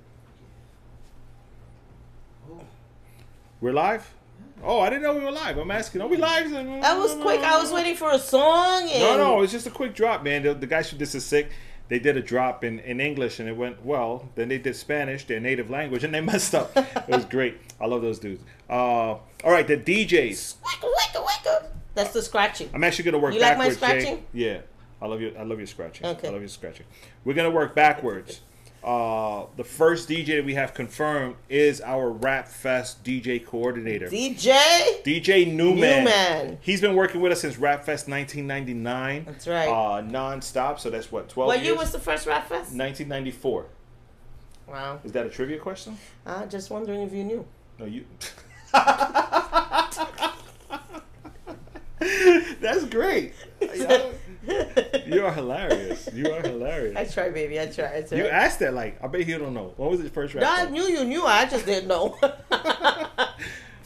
[3.61, 4.13] We're live?
[4.63, 5.57] Oh, I didn't know we were live.
[5.57, 6.01] I'm asking.
[6.01, 6.49] Are we live?
[6.49, 7.41] that was quick.
[7.41, 8.89] I was waiting for a song.
[8.89, 10.43] And No, no, it's just a quick drop, man.
[10.43, 11.51] The, the guys who This Is Sick,
[11.89, 14.30] they did a drop in, in English and it went well.
[14.36, 16.76] Then they did Spanish, their native language, and they messed up.
[16.76, 17.57] it was great.
[17.80, 18.43] I love those dudes.
[18.69, 20.55] Uh, all right, the DJs.
[20.63, 21.65] Wicka, wicka, wicka.
[21.96, 22.70] That's the scratching.
[22.74, 23.70] I'm actually gonna work You like my.
[23.70, 23.76] Jay.
[23.76, 24.26] scratching?
[24.34, 24.62] Yeah,
[25.02, 25.34] I love you.
[25.38, 26.06] I love your scratching.
[26.06, 26.28] Okay.
[26.28, 26.86] I love your scratching.
[27.24, 28.41] We're gonna work backwards.
[28.84, 34.52] Uh, the first DJ that we have confirmed is our Rap Fest DJ coordinator, DJ.
[35.06, 36.04] DJ Newman.
[36.04, 36.58] Newman.
[36.60, 39.24] He's been working with us since Rap Fest 1999.
[39.24, 39.70] That's right.
[39.70, 40.82] Uh, non-stop.
[40.82, 41.68] So that's what 12 What years.
[41.68, 42.76] year was the first Rap Fest?
[42.76, 43.66] 1994.
[44.68, 45.00] Wow.
[45.06, 45.98] Is that a trivia question?
[46.26, 47.46] Uh, just wondering if you knew.
[47.80, 48.04] No, you.
[52.64, 53.34] That's great.
[55.05, 56.09] You are hilarious.
[56.14, 56.97] You are hilarious.
[56.97, 57.59] I try, baby.
[57.59, 57.97] I try.
[57.97, 58.18] I try.
[58.18, 59.74] You asked that like I bet you don't know.
[59.78, 60.43] What was the first rap?
[60.43, 61.24] No, I knew you knew.
[61.26, 62.18] I just didn't know.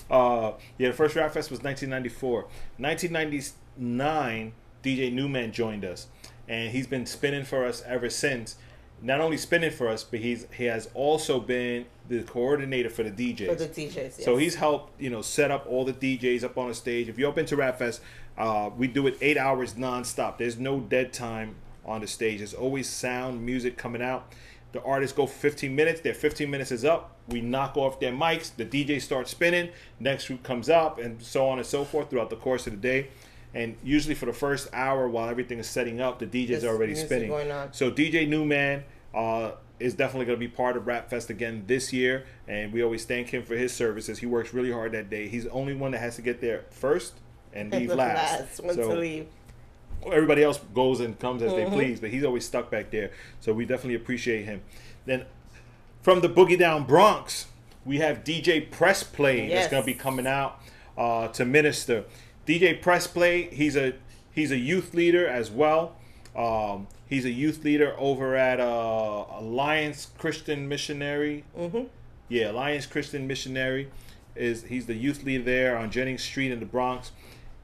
[0.10, 2.44] Uh, yeah, the first rap fest was 1994.
[2.78, 4.54] 1999,
[4.84, 6.08] DJ Newman joined us,
[6.48, 8.56] and he's been spinning for us ever since.
[9.02, 13.12] Not only spinning for us, but he's he has also been the coordinator for the
[13.12, 13.48] DJs.
[13.48, 14.24] For the DJs.
[14.24, 17.08] So he's helped, you know, set up all the DJs up on the stage.
[17.10, 18.02] If you're up into Rap Fest,
[18.38, 20.38] uh, we do it eight hours nonstop.
[20.38, 22.40] There's no dead time on the stage.
[22.40, 24.34] There's always sound, music coming out.
[24.74, 26.02] The artists go 15 minutes.
[26.02, 27.16] Their 15 minutes is up.
[27.30, 28.56] We knock off their mics.
[28.56, 29.70] The DJ starts spinning.
[30.00, 32.80] Next group comes up, and so on and so forth throughout the course of the
[32.80, 33.08] day.
[33.54, 36.96] And usually for the first hour, while everything is setting up, the DJ's There's already
[36.96, 37.30] spinning.
[37.72, 38.84] So DJ Newman,
[39.16, 42.82] uh, is definitely going to be part of Rap Fest again this year, and we
[42.82, 44.18] always thank him for his services.
[44.20, 45.28] He works really hard that day.
[45.28, 47.14] He's the only one that has to get there first
[47.58, 48.40] and leave last.
[48.42, 49.28] last one So- to leave.
[50.12, 51.72] everybody else goes and comes as Mm-hmm.
[51.72, 53.12] they please, but he's always stuck back there.
[53.42, 54.62] So we definitely appreciate him.
[55.06, 55.26] Then
[56.02, 57.48] from the Boogie Down Bronx,
[57.86, 60.60] we have DJ Press Play that's going to be coming out
[60.98, 62.06] uh, to minister.
[62.46, 63.94] DJ Press Play, he's a
[64.34, 65.96] he's a youth leader as well.
[66.36, 71.44] Um, he's a youth leader over at uh, Alliance Christian Missionary.
[71.58, 71.84] Mm-hmm.
[72.30, 73.90] Yeah, Alliance Christian Missionary
[74.36, 77.12] is he's the youth leader there on Jennings Street in the Bronx.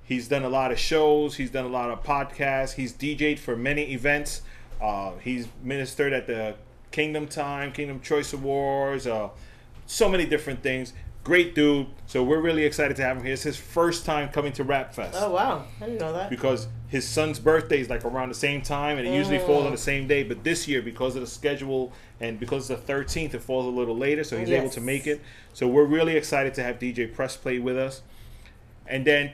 [0.04, 1.36] He's done a lot of shows.
[1.38, 2.74] He's done a lot of podcasts.
[2.74, 4.42] He's DJ'd for many events.
[4.82, 6.56] Uh, he's ministered at the
[6.92, 9.30] Kingdom Time, Kingdom Choice Awards, uh,
[9.86, 10.94] so many different things.
[11.24, 11.88] Great dude.
[12.06, 13.32] So we're really excited to have him here.
[13.34, 16.30] It's his first time coming to Rap Fest Oh wow, I didn't know that.
[16.30, 19.72] because his son's birthday is like around the same time and it usually falls on
[19.72, 23.34] the same day but this year because of the schedule and because it's the 13th
[23.34, 25.20] it falls a little later so he's able to make it
[25.54, 28.04] so we're really excited to have dj press play with us
[28.88, 29.32] and then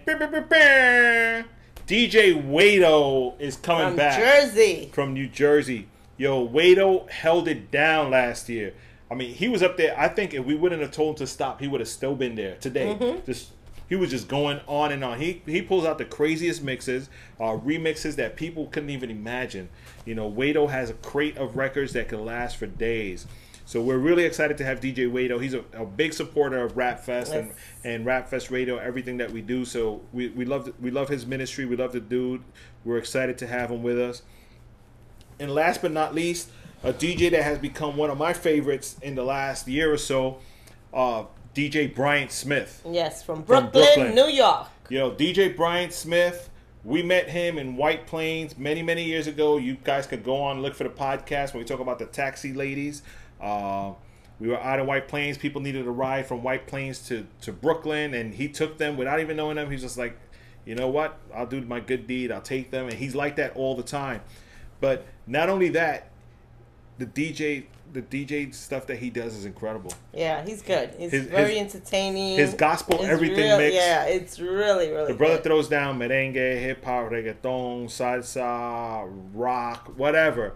[1.87, 4.89] dj wado is coming From back Jersey.
[4.93, 5.87] from New Jersey.
[6.17, 8.73] Yo, Wado held it down last year.
[9.09, 9.97] I mean, he was up there.
[9.97, 12.35] I think if we wouldn't have told him to stop, he would have still been
[12.35, 12.87] there today.
[12.87, 13.25] Mm-hmm.
[13.25, 13.51] Just
[13.87, 15.19] he was just going on and on.
[15.19, 19.69] He he pulls out the craziest mixes, uh, remixes that people couldn't even imagine.
[20.05, 23.25] You know, Wado has a crate of records that can last for days.
[23.69, 25.39] So we're really excited to have DJ Wado.
[25.39, 27.57] He's a, a big supporter of Rap Fest and, Yes.
[27.83, 29.63] and Rap Fest Radio, everything that we do.
[29.63, 31.65] So we, we love we love his ministry.
[31.65, 32.41] We love the dude.
[32.83, 34.23] We're excited to have him with us.
[35.39, 36.49] And last but not least,
[36.81, 40.39] a DJ that has become one of my favorites in the last year or so,
[40.91, 42.81] uh, DJ Bryant Smith.
[42.89, 44.15] Yes, from From Brooklyn, Brooklyn.
[44.15, 44.67] New York.
[44.89, 46.49] Yo, DJ Bryant Smith,
[46.83, 49.57] we met him in White Plains many, many years ago.
[49.57, 52.07] You guys could go on and look for the podcast when we talk about the
[52.07, 53.03] taxi ladies.
[53.41, 53.93] Uh,
[54.39, 55.37] we were out in White Plains.
[55.37, 59.19] People needed a ride from White Plains to, to Brooklyn, and he took them without
[59.19, 59.69] even knowing them.
[59.69, 60.17] He's just like,
[60.65, 61.17] you know what?
[61.33, 62.31] I'll do my good deed.
[62.31, 62.85] I'll take them.
[62.85, 64.21] And he's like that all the time.
[64.79, 66.09] But not only that,
[66.97, 69.91] the DJ the DJ stuff that he does is incredible.
[70.13, 70.93] Yeah, he's good.
[70.99, 72.37] He's His- very his- entertaining.
[72.37, 73.75] his gospel, It's everything real- mixed.
[73.75, 75.43] Yeah, it's really, really The brother good.
[75.45, 80.53] throws down merengue, hip hop, reggaeton, salsa, rock, whatever.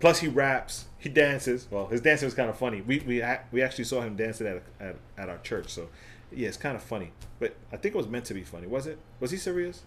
[0.00, 1.68] Plus he raps, he dances.
[1.70, 2.80] Well, his dancing was kind of funny.
[2.80, 5.88] We we we actually saw him dancing at at, at our church, so
[6.32, 7.12] yeah, it's kind of funny.
[7.38, 8.66] But I think it was meant to be funny.
[8.66, 8.98] Was it?
[9.20, 9.82] Was he serious?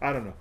[0.00, 0.34] I don't know.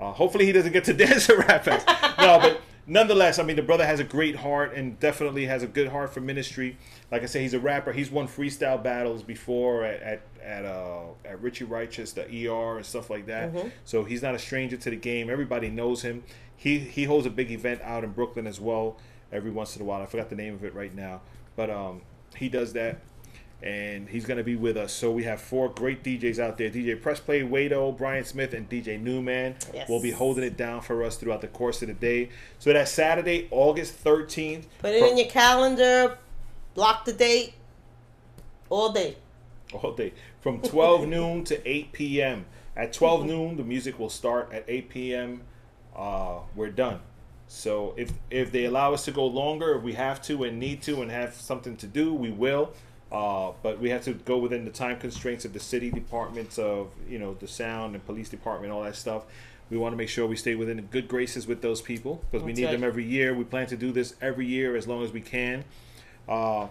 [0.00, 1.86] Uh, hopefully he doesn't get to dance at Rap Fest.
[2.18, 5.68] No, but nonetheless, I mean, the brother has a great heart and definitely has a
[5.68, 6.76] good heart for ministry.
[7.12, 7.92] Like I said, he's a rapper.
[7.92, 12.84] He's won freestyle battles before at at at, uh, at Richie Righteous, the ER, and
[12.84, 13.52] stuff like that.
[13.84, 15.30] So he's not a stranger to the game.
[15.30, 16.24] Everybody knows him.
[16.56, 18.96] He he holds a big event out in Brooklyn as well
[19.32, 20.02] every once in a while.
[20.02, 21.20] I forgot the name of it right now,
[21.56, 22.02] but um,
[22.36, 23.00] he does that
[23.62, 24.92] and he's going to be with us.
[24.92, 29.00] So we have four great DJs out there: DJ Pressplay, Wado, Brian Smith, and DJ
[29.00, 29.54] Newman.
[29.72, 29.88] Yes.
[29.88, 32.30] will be holding it down for us throughout the course of the day.
[32.58, 34.66] So that's Saturday, August thirteenth.
[34.80, 36.18] Put it in your calendar,
[36.74, 37.54] block the date,
[38.68, 39.16] all day.
[39.72, 42.46] all day from 12 noon to 8 p.m.
[42.76, 44.52] At 12 noon, the music will start.
[44.52, 45.42] At 8 p.m.,
[45.94, 47.00] uh, we're done.
[47.52, 50.80] So if if they allow us to go longer, if we have to and need
[50.82, 52.72] to and have something to do, we will.
[53.12, 56.90] Uh, but we have to go within the time constraints of the city departments of
[57.06, 59.24] you know the sound and police department, all that stuff.
[59.68, 62.42] We want to make sure we stay within the good graces with those people because
[62.42, 62.72] we need right.
[62.72, 63.34] them every year.
[63.34, 65.64] We plan to do this every year as long as we can.
[66.26, 66.68] Uh,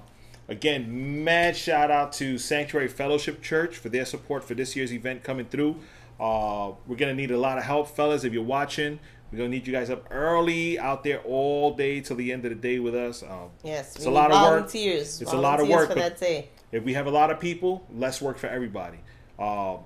[0.47, 5.23] again, mad shout out to Sanctuary Fellowship Church for their support for this year's event
[5.23, 5.75] coming through.
[6.19, 8.23] Uh, we're gonna need a lot of help, fellas.
[8.23, 8.99] If you're watching,
[9.32, 12.49] we're gonna need you guys up early, out there all day till the end of
[12.49, 13.23] the day with us.
[13.23, 14.49] Um, Yes, it's a lot of work.
[14.49, 15.21] volunteers.
[15.21, 16.49] It's a lot of Volunteers work, for that day.
[16.71, 18.99] If we have a lot of people, less work for everybody.
[19.39, 19.79] Um,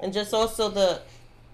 [0.00, 1.00] And just also the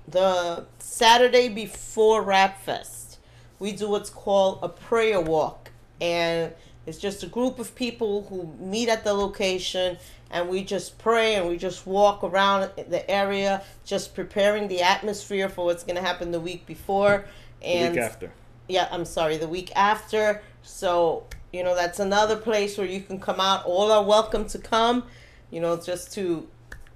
[0.07, 3.19] the Saturday before Rap Fest,
[3.59, 5.71] we do what's called a prayer walk,
[6.01, 6.53] and
[6.87, 9.99] it's just a group of people who meet at the location,
[10.31, 15.49] and we just pray and we just walk around the area, just preparing the atmosphere
[15.49, 17.25] for what's going to happen the week before.
[17.61, 18.33] the And week after.
[18.69, 20.43] yeah, I'm sorry, the week after.
[20.63, 23.65] So, you know, that's another place where you can come out.
[23.65, 25.05] All are welcome to come,
[25.51, 26.47] you know, just to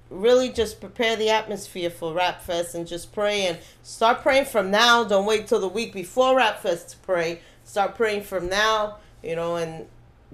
[0.09, 4.69] really just prepare the atmosphere for Rap Fest and just pray and start praying from
[4.69, 5.03] now.
[5.03, 7.41] Don't wait till the week before Rap Fest to pray.
[7.63, 9.87] Start praying from now, you know, and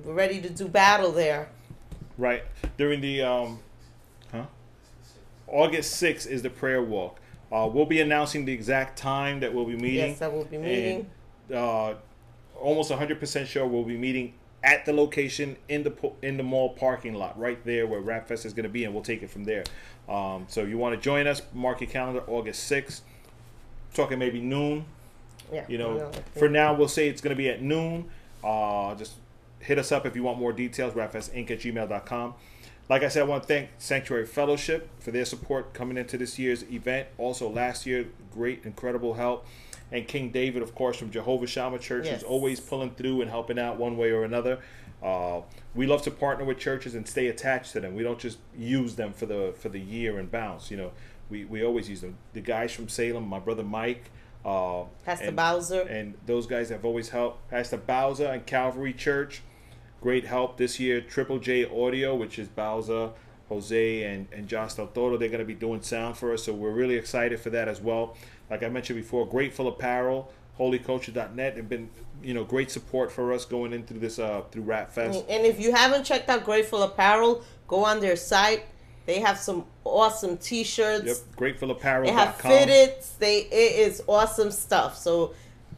[0.04, 1.50] we're ready to do battle there.
[2.20, 2.44] Right
[2.78, 3.60] during the um,
[4.32, 4.46] huh?
[5.48, 7.20] August 6th is the prayer walk.
[7.52, 10.10] Uh, we'll be announcing the exact time that we'll be meeting.
[10.12, 11.10] Yes, I will be meeting.
[11.48, 11.94] And, uh,
[12.60, 17.14] almost 100% sure we'll be meeting at the location in the in the mall parking
[17.14, 19.46] lot right there where Rap Fest is going to be, and we'll take it from
[19.46, 19.64] there.
[20.08, 21.42] Um, so you want to join us?
[21.54, 23.02] Mark your calendar, August 6th.
[23.94, 24.86] Talking maybe noon.
[25.52, 25.66] Yeah.
[25.68, 28.10] You know, for now we'll say it's going to be at noon.
[28.44, 29.14] Uh, just
[29.60, 30.94] hit us up if you want more details.
[30.94, 32.34] Rapfestinc at gmail.com.
[32.90, 36.40] Like I said, I want to thank Sanctuary Fellowship for their support coming into this
[36.40, 37.08] year's event.
[37.20, 39.46] Also, last year, great, incredible help.
[39.92, 42.16] And King David, of course, from Jehovah Shammah Church, Yes.
[42.16, 44.60] who's always pulling through and helping out one way or another.
[45.04, 45.42] Uh,
[45.76, 47.96] we love to partner with churches and stay attached to them.
[47.96, 50.70] We don't just use them for the for the year and bounce.
[50.72, 50.92] You know,
[51.30, 52.18] we, we always use them.
[52.34, 54.10] The guys from Salem, my brother Mike,
[54.44, 55.82] uh, Pastor and- Bowser.
[55.82, 57.50] and those guys have always helped.
[57.50, 59.42] Pastor Bowser and Calvary Church,
[60.02, 61.02] great help this year.
[61.02, 63.12] Triple J Audio, which is Bowser,
[63.50, 66.54] Jose, and, and Josh Del Toro, they're going to be doing sound for us, so
[66.54, 68.16] we're really excited for that as well.
[68.50, 71.90] Like I mentioned before, Grateful Apparel, HolyCulture.net have been,
[72.24, 75.24] you know, great support for us going into this uh through Rap Fest.
[75.30, 78.66] And if you haven't checked out Grateful Apparel, go on their site.
[79.06, 81.06] They have some awesome T-shirts.
[81.06, 82.04] Yep, gratefulapparel.com.
[82.06, 83.18] They have fitteds.
[83.18, 84.98] They it is awesome stuff.
[84.98, 85.34] So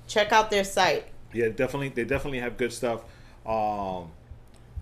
[0.08, 1.06] check out their site.
[1.32, 1.90] Yeah, definitely.
[1.90, 3.04] They definitely have good stuff.
[3.46, 4.12] Um,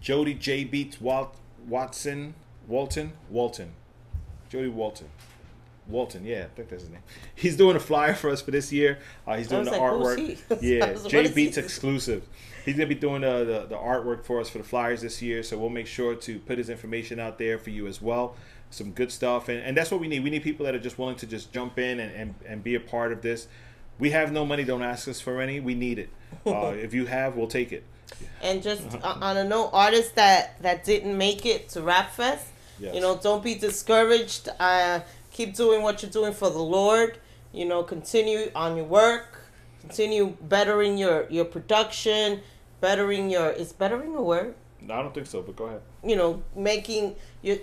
[0.01, 1.35] Jody J Beats Walt,
[1.67, 2.33] Watson
[2.67, 3.73] Walton Walton,
[4.49, 5.09] Jody Walton.
[5.87, 7.01] Walton, yeah, I think that's his name.
[7.35, 8.99] He's doing a flyer for us for this year.
[9.25, 10.37] Uh, he's doing the like, artwork.
[10.61, 12.27] Yeah, J Beats exclusive.
[12.63, 15.41] He's gonna be doing the, the the artwork for us for the flyers this year.
[15.41, 18.35] So we'll make sure to put his information out there for you as well.
[18.69, 20.23] Some good stuff, and, and that's what we need.
[20.23, 22.75] We need people that are just willing to just jump in and, and, and be
[22.75, 23.47] a part of this.
[23.97, 24.63] We have no money.
[24.63, 25.59] Don't ask us for any.
[25.59, 26.09] We need it.
[26.45, 27.83] Uh, if you have, we'll take it.
[28.41, 29.19] And just Uh-huh.
[29.21, 32.45] uh, on a note, artists that that didn't make it to Rap Fest,
[32.79, 32.95] Yes.
[32.95, 34.47] you know, don't be discouraged.
[34.59, 35.01] Uh,
[35.31, 37.17] keep doing what you're doing for the Lord.
[37.51, 39.41] You know, continue on your work.
[39.81, 42.41] Continue bettering your your production,
[42.81, 44.53] bettering your is bettering a word.
[44.81, 45.41] No, I don't think so.
[45.41, 45.81] But go ahead.
[46.03, 47.57] You know, making your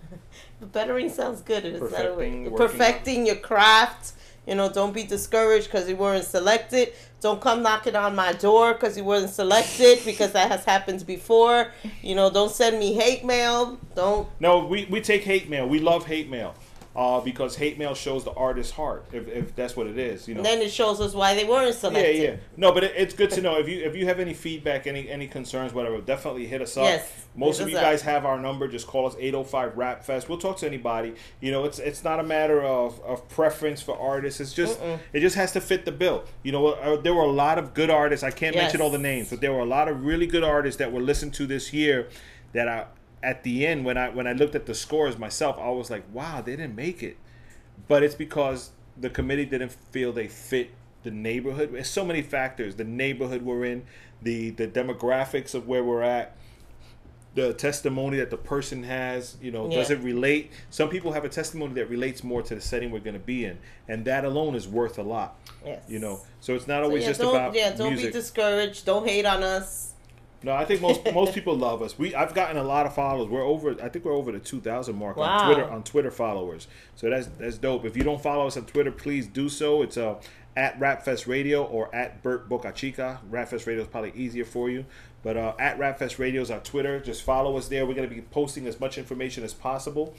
[0.60, 1.64] bettering sounds good.
[1.64, 2.56] It's not a Perfecting, word.
[2.58, 4.12] Perfecting your craft.
[4.46, 6.92] You know, don't be discouraged because you weren't selected.
[7.22, 11.70] Don't come knocking on my door because you weren't selected because that has happened before.
[12.02, 13.78] You know, don't send me hate mail.
[13.94, 14.28] Don't.
[14.40, 15.68] No, we, we take hate mail.
[15.68, 16.56] We love hate mail.
[16.94, 20.34] Uh, because hate mail shows the artist's heart, if, if that's what it is, you
[20.34, 20.42] know.
[20.42, 22.16] Then it shows us why they weren't selected.
[22.16, 22.22] yeah.
[22.22, 22.36] Yeah.
[22.58, 25.08] No, but it, it's good to know if you if you have any feedback, any
[25.08, 26.84] any concerns, whatever, definitely hit us up.
[26.84, 27.82] Yes, Most of you up.
[27.82, 28.68] guys have our number.
[28.68, 30.28] Just call us 805 Rap Fest.
[30.28, 31.14] We'll talk to anybody.
[31.40, 34.38] You know, it's it's not a matter of, of preference for artists.
[34.40, 34.78] It's just
[35.14, 36.24] it just has to fit the bill.
[36.42, 38.22] You know, uh, there were a lot of good artists.
[38.22, 40.78] I can't mention all the names, but there were a lot of really good artists
[40.78, 42.10] that were listened to this year.
[42.52, 42.84] That I
[43.22, 46.04] at the end when I when I looked at the scores myself, I was like,
[46.12, 47.16] wow, they didn't make it
[47.88, 50.70] but it's because the committee didn't feel they fit
[51.02, 51.70] the neighborhood.
[51.72, 53.84] There's so many factors: the neighborhood we're in,
[54.20, 56.36] the the demographics of where we're at,
[57.34, 59.36] the testimony that the person has.
[59.42, 60.52] You know, does it relate?
[60.70, 63.44] Some people have a testimony that relates more to the setting we're going to be
[63.44, 63.58] in,
[63.88, 65.36] and that alone is worth a lot.
[65.64, 65.82] Yes.
[65.88, 68.12] You know, so it's not So, always yeah, just don't, about yeah, don't music.
[68.12, 68.86] be discouraged.
[68.86, 69.91] Don't hate on us.
[70.42, 71.98] No, I think most most people love us.
[71.98, 73.28] We I've gotten a lot of followers.
[73.28, 73.76] We're over.
[73.82, 76.66] I think we're over the two thousand mark on Twitter on Twitter followers.
[76.96, 77.84] So that's that's dope.
[77.84, 79.82] If you don't follow us on Twitter, please do so.
[79.82, 80.20] It's uh
[80.56, 83.20] at Rapfest Radio or at Bert Boca Chica.
[83.30, 84.84] Rapfest Radio is probably easier for you.
[85.22, 87.00] But uh, at Rapfest Radio is our Twitter.
[87.00, 87.86] Just follow us there.
[87.86, 90.14] We're going to be posting as much information as possible.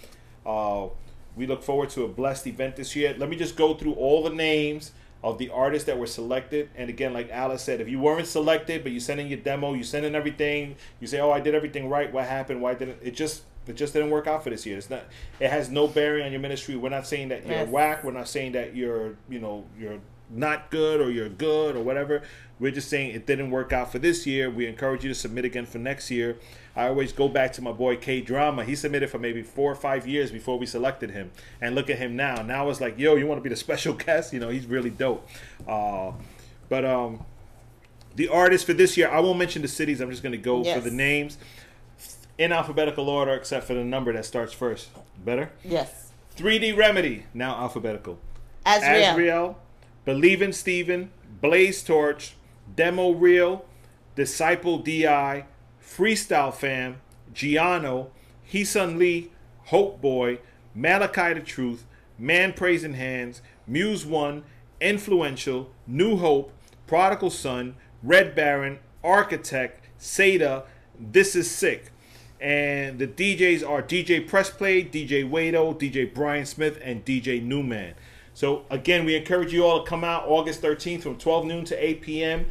[0.45, 0.88] Uh,
[1.36, 3.15] we look forward to a blessed event this year.
[3.17, 4.91] Let me just go through all the names
[5.24, 6.69] of the artists that were selected.
[6.76, 9.74] And again, like Alice said, if you weren't selected, but you send in your demo,
[9.74, 12.11] you send in everything, you say, "Oh, I did everything right.
[12.11, 12.61] What happened?
[12.61, 14.78] Why didn't it just?" It just didn't work out for this year.
[14.78, 15.05] It's not.
[15.39, 16.76] It has no bearing on your ministry.
[16.76, 17.69] We're not saying that you're Yes.
[17.69, 18.03] whack.
[18.03, 19.99] We're not saying that you're, you know, you're
[20.34, 22.22] not good or you're good or whatever.
[22.60, 24.50] We're just saying it didn't work out for this year.
[24.50, 26.38] We encourage you to submit again for next year.
[26.76, 28.64] I always go back to my boy K Drama.
[28.64, 31.32] He submitted for maybe four or five years before we selected him.
[31.62, 32.42] And look at him now.
[32.42, 34.34] Now it's like, yo, you want to be the special guest?
[34.34, 35.28] You know, he's really dope.
[35.68, 36.12] Uh,
[36.70, 37.26] but um,
[38.16, 40.00] the artists for this year, I won't mention the cities.
[40.00, 40.76] I'm just going to go Yes.
[40.78, 41.38] for the names
[42.38, 44.90] in alphabetical order, except for the number that starts first.
[45.24, 45.52] Better?
[45.64, 46.12] Yes.
[46.38, 48.20] 3D Remedy, now alphabetical.
[48.66, 49.16] Azrael.
[49.16, 49.56] Azriel,
[50.06, 52.36] Believe in Steven, Blaze Torch,
[52.76, 53.66] Demo Reel,
[54.16, 55.45] Disciple DI,
[55.82, 57.01] Freestyle Fam,
[57.34, 58.10] Giano,
[58.51, 59.32] Heesun Lee,
[59.66, 60.39] Hope Boy,
[60.76, 61.86] Malachi the Truth,
[62.18, 64.43] Man Praising Hands, Muse One,
[64.82, 66.51] Influential, New Hope,
[66.88, 70.64] Prodigal Son, Red Baron, Architect, Seda,
[70.99, 71.91] This Is Sick.
[72.41, 77.93] And the DJs are DJ Pressplay, DJ Wado, DJ Brian Smith, and DJ Newman.
[78.34, 81.76] So again, we encourage you all to come out August 13th from 12 noon to
[81.76, 82.46] 8 p.m.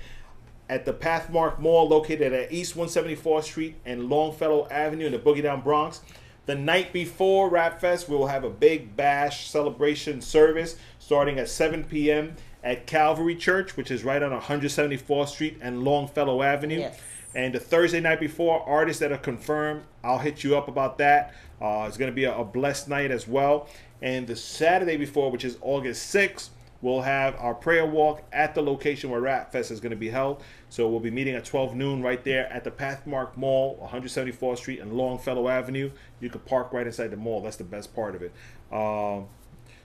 [0.69, 5.43] at the Pathmark Mall located at East 174th Street and Longfellow Avenue in the Boogie
[5.43, 6.01] Down Bronx.
[6.47, 11.49] The night before Rap Fest, we will have a big bash celebration service starting at
[11.49, 12.35] 7 p.m.
[12.65, 16.81] at Calvary Church, which is right on 174th Street and Longfellow Avenue.
[16.81, 16.99] Yes.
[17.35, 21.35] And the Thursday night before, artists that are confirmed, I'll hit you up about that.
[21.61, 23.69] Uh, it's going to be a, a blessed night as well.
[24.03, 26.49] And the Saturday before, which is August 6th,
[26.83, 30.11] we'll have our prayer walk at the location where Rap Fest is going to be
[30.11, 30.43] held.
[30.69, 34.81] So we'll be meeting at 12 noon right there at the Pathmark Mall, 174th Street
[34.81, 35.91] and Longfellow Avenue.
[36.21, 37.41] You can park right inside the mall.
[37.41, 38.33] That's the best part of it.
[38.73, 39.29] Um,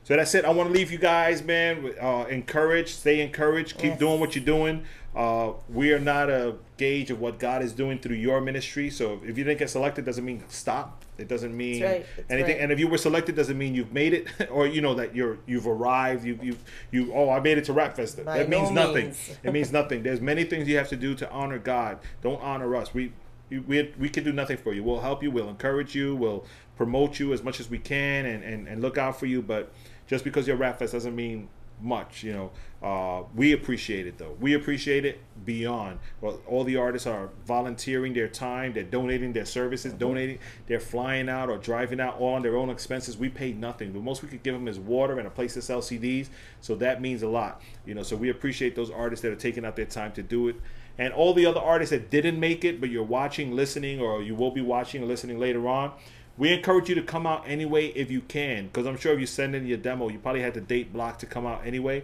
[0.03, 0.45] so that's it.
[0.45, 2.89] I want to leave you guys, man, uh, encouraged.
[2.95, 3.78] Stay encouraged.
[3.78, 3.99] Keep Yes.
[3.99, 4.86] doing what you're doing.
[5.15, 8.89] Uh, we are not a gauge of what God is doing through your ministry.
[8.89, 11.03] So if you didn't get selected, doesn't mean stop.
[11.18, 12.05] It doesn't mean right.
[12.30, 12.55] Anything.
[12.55, 12.61] right.
[12.61, 15.38] And if you were selected, doesn't mean you've made it, or you know that you're
[15.45, 16.26] you've arrived.
[16.26, 16.57] You you
[16.91, 17.13] you.
[17.13, 18.24] Oh, I made it to Rap Fest.
[18.24, 19.05] By that means nothing.
[19.05, 19.38] means.
[19.43, 20.03] it means nothing.
[20.03, 21.99] There's many things you have to do to honor God.
[22.22, 22.93] Don't honor us.
[22.93, 23.11] We
[23.49, 24.84] we we, we can do nothing for you.
[24.84, 25.32] We'll help you.
[25.32, 26.15] We'll encourage you.
[26.15, 26.45] We'll
[26.76, 29.41] promote you as much as we can and and, and look out for you.
[29.41, 29.72] But
[30.07, 31.49] just because you're Rap Fest doesn't mean
[31.82, 32.24] much.
[32.24, 32.51] You know,
[32.82, 34.36] uh, we appreciate it though.
[34.39, 35.99] We appreciate it beyond.
[36.21, 38.73] Well, all the artists are volunteering their time.
[38.73, 39.93] They're donating their services.
[39.93, 40.38] Donating.
[40.67, 43.17] They're flying out or driving out all on their own expenses.
[43.17, 43.93] We pay nothing.
[43.93, 46.30] The most we could give them is water and a place to sell CDs.
[46.61, 47.61] So that means a lot.
[47.86, 48.03] You know.
[48.03, 50.57] So we appreciate those artists that are taking out their time to do it.
[50.99, 54.34] And all the other artists that didn't make it, but you're watching, listening, or you
[54.34, 55.91] will be watching or listening later on,
[56.38, 59.25] we encourage you to come out anyway if you can, because I'm sure if you
[59.25, 62.03] send in your demo, you probably had the date blocked to come out anyway.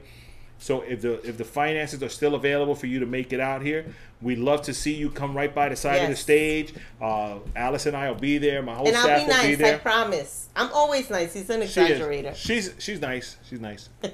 [0.64, 3.62] So if the if the finances are still available for you to make it out
[3.62, 3.86] here,
[4.22, 6.74] we'd love to see you come right by the side of the stage.
[7.02, 8.62] Uh, Alice and I will be there.
[8.62, 9.74] My whole And I'll staff be will be nice.
[9.74, 10.48] I promise.
[10.56, 11.34] I'm always nice.
[11.34, 12.34] He's an She exaggerator.
[12.34, 13.36] She's she's nice.
[13.50, 13.90] She's nice.
[14.02, 14.14] Can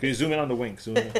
[0.00, 0.80] you zoom in on the wink?
[0.80, 1.12] Zoom in.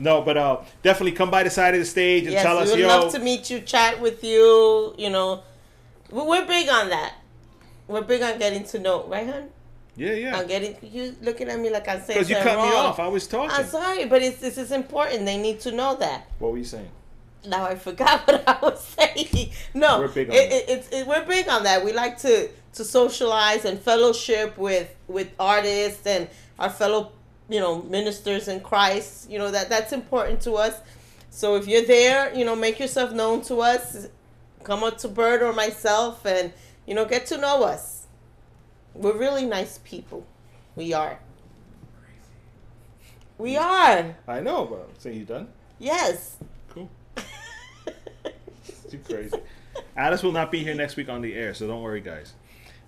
[0.00, 2.66] No, but uh, definitely come by the side of the stage and Yes, tell us.
[2.66, 2.88] We would yo.
[2.88, 4.92] love to meet you, chat with you.
[4.98, 5.44] You know,
[6.10, 7.14] We- we're big on that.
[7.86, 9.50] We're big on getting to know, right, hon?
[9.96, 10.38] Yeah, yeah.
[10.38, 12.98] I'm getting you looking at me like I'm saying Because you cut me off.
[12.98, 13.50] I was talking.
[13.50, 15.24] I'm sorry, but it's this is important.
[15.24, 16.26] They need to know that.
[16.38, 16.88] What were you saying?
[17.46, 19.50] Now I forgot what I was saying.
[19.74, 20.56] No, We're big on it, that.
[20.56, 21.84] it, it's it, we're big on that.
[21.84, 26.28] We like to to socialize and fellowship with with artists and
[26.58, 27.12] our fellow
[27.48, 29.30] you know ministers in Christ.
[29.30, 30.74] You know that that's important to us.
[31.30, 34.08] So if you're there, you know, make yourself known to us.
[34.64, 36.52] Come up to Bird or myself, and
[36.86, 37.95] you know, get to know us.
[38.96, 40.26] We're really nice people.
[40.74, 41.18] We are.
[43.38, 44.14] We are.
[44.26, 45.48] I know, but I'm saying you done.
[45.78, 46.36] Yes.
[46.70, 46.88] Cool.
[48.90, 49.36] Too crazy.
[49.96, 52.32] Alice will not be here next week on the air, so don't worry, guys.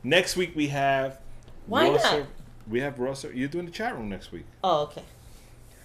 [0.03, 1.19] Next week we have.
[1.67, 2.27] Why Raw not?
[2.69, 3.15] We have Raw.
[3.15, 4.45] Ser- You're doing the chat room next week.
[4.65, 5.03] Oh, okay.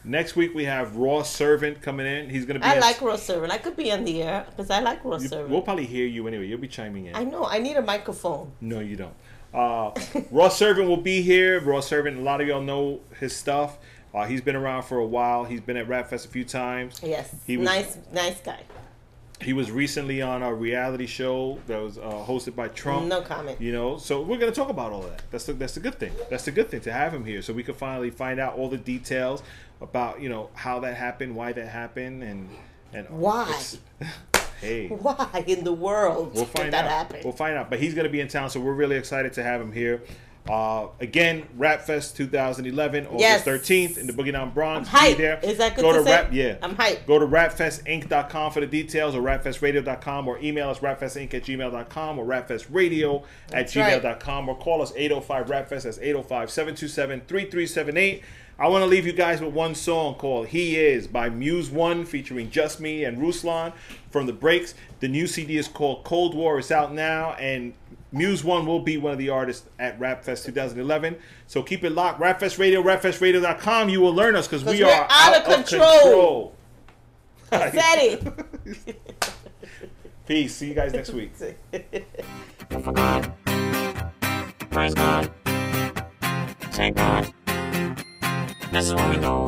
[0.06, 2.30] Next week we have Raw Servant coming in.
[2.30, 2.66] He's gonna be.
[2.66, 3.52] I like Raw Servant.
[3.52, 5.50] I could be on the air because I like Raw you- Servant.
[5.50, 6.48] We'll probably hear you anyway.
[6.48, 7.16] You'll be chiming in.
[7.16, 7.46] I know.
[7.46, 8.52] I need a microphone.
[8.62, 9.14] No, you don't.
[9.54, 9.92] Uh,
[10.32, 11.60] Raw Servant will be here.
[11.60, 13.78] Raw Servant, a lot of y'all know his stuff.
[14.14, 15.44] Uh, he's been around for a while.
[15.44, 17.00] He's been at Rap Fest a few times.
[17.04, 17.34] Yes.
[17.46, 18.62] He was- nice, nice guy.
[19.42, 23.08] He was recently on a reality show that was uh, hosted by Trump.
[23.08, 23.60] No comment.
[23.60, 25.24] You know, so we're gonna talk about all of that.
[25.32, 26.14] That's the that's the good thing.
[26.30, 28.70] That's the good thing to have him here, so we can finally find out all
[28.70, 29.44] the details
[29.82, 32.48] about you know how that happened, why that happened, and
[32.94, 33.52] and Why?
[34.64, 36.92] Hey, Why in the world we'll did find that out.
[36.92, 37.22] happen?
[37.24, 37.70] We'll find out.
[37.70, 40.04] But he's gonna be in town, so we're really excited to have him here.
[40.50, 43.46] Uh, again, Rap Fest 2011, August Yes.
[43.46, 44.90] 13th in the Boogie Down Bronx.
[44.92, 45.16] I'm hyped.
[45.18, 45.40] Be there.
[45.42, 46.04] Is that good Go to to?
[46.04, 46.58] Rap, yeah.
[46.62, 47.06] I'm hyped.
[47.08, 52.26] Go to rapfestinc.com for the details or rapfestradio.com or email us rapfestinc at gmail.com or
[52.26, 54.02] rapfestradio at That's right.
[54.02, 55.84] gmail.com or call us 805 rapfest.
[55.84, 58.24] That's 805 727 3378.
[58.64, 62.06] I want to leave you guys with one song called He Is by Muse One
[62.06, 63.74] featuring Just Me and Ruslan
[64.10, 64.74] from the Breaks.
[65.02, 66.60] The new CD is called Cold War.
[66.60, 67.74] It's out now and
[68.14, 71.18] Muse One will be one of the artists at Rap Fest 2011.
[71.46, 72.22] So keep it locked.
[72.22, 73.90] Rapfest Radio, rapfestradio.com.
[73.90, 76.56] You will learn us because we are out of control.
[77.52, 78.98] I said it.
[80.26, 80.56] Peace.
[80.56, 81.34] See you guys next week.
[84.70, 85.30] Praise God.
[86.72, 87.34] Thank God.
[88.74, 89.46] This is what we do.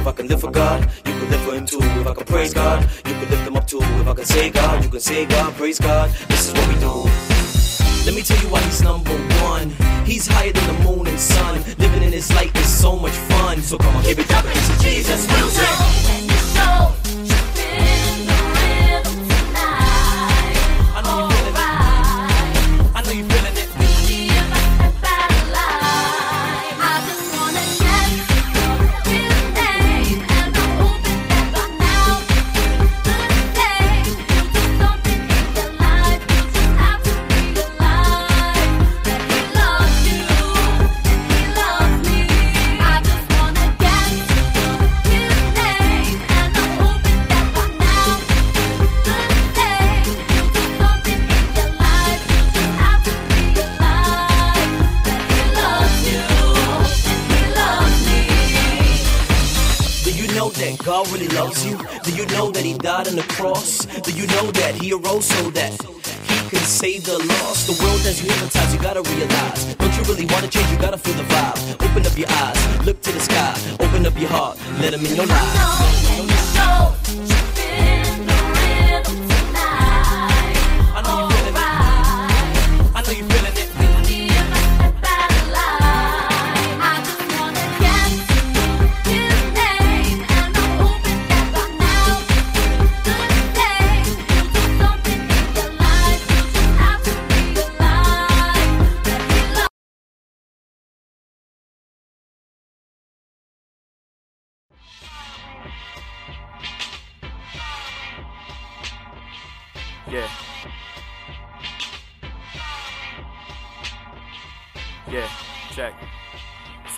[0.00, 1.80] If I can live for God, you can live for Him too.
[1.82, 3.82] If I can praise God, you can lift Him up too.
[3.82, 6.08] If I can say God, you can say God, praise God.
[6.28, 7.04] This is what we do.
[8.06, 9.10] Let me tell you why He's number
[9.44, 9.68] one.
[10.06, 11.56] He's higher than the moon and sun.
[11.76, 13.60] Living in His light is so much fun.
[13.60, 15.68] So come on, give it up to Jesus music.
[15.68, 17.01] I
[61.52, 61.76] loves you?
[62.02, 63.86] Do you know that He died on the cross?
[63.86, 67.66] Do you know that He arose so that He can save the lost?
[67.66, 69.74] The world has you hypnotized, you gotta realize.
[69.76, 70.70] Don't you really wanna change?
[70.70, 71.84] You gotta feel the vibe.
[71.84, 75.16] Open up your eyes, look to the sky, open up your heart, let Him in
[75.16, 77.31] your life.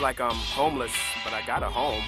[0.05, 0.93] Like I'm homeless,
[1.25, 2.03] but I got a home.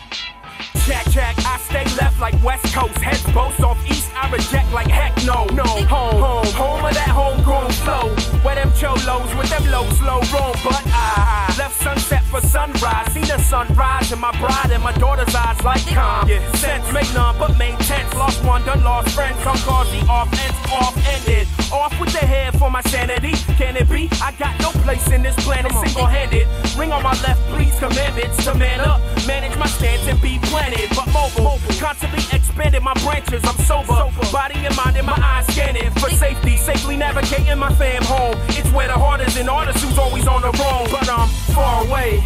[0.86, 2.96] Check, check, I stay left like West Coast.
[2.98, 5.44] Heads both off east, I reject like heck no.
[5.46, 8.14] No, home, home, home of that homegrown flow.
[8.46, 10.54] Where them cholos with them low, slow roam.
[10.62, 13.12] But I left sunset for sunrise.
[13.12, 16.28] See the sunrise in my bride and my daughter's eyes like calm.
[16.28, 18.14] Yeah, sense make none but make tense.
[18.14, 19.42] Lost one, done lost friends.
[19.42, 21.48] Some cause the offense off ended.
[21.72, 23.32] Off with the head for my sanity.
[23.58, 24.08] Can it be?
[24.22, 26.46] I got no place in this planet single handed.
[26.78, 29.00] Ring on my left, please commandments to man up.
[29.26, 30.88] Manage my stance and be planted.
[30.94, 33.42] But mobile, constantly expanding my branches.
[33.44, 34.08] I'm sober.
[34.30, 36.56] Body and mind in my eyes scanning for safety.
[36.56, 38.36] Safely navigating my fam home.
[38.50, 40.88] It's where the heart is an artist who's always on the road.
[40.90, 42.22] But I'm far away.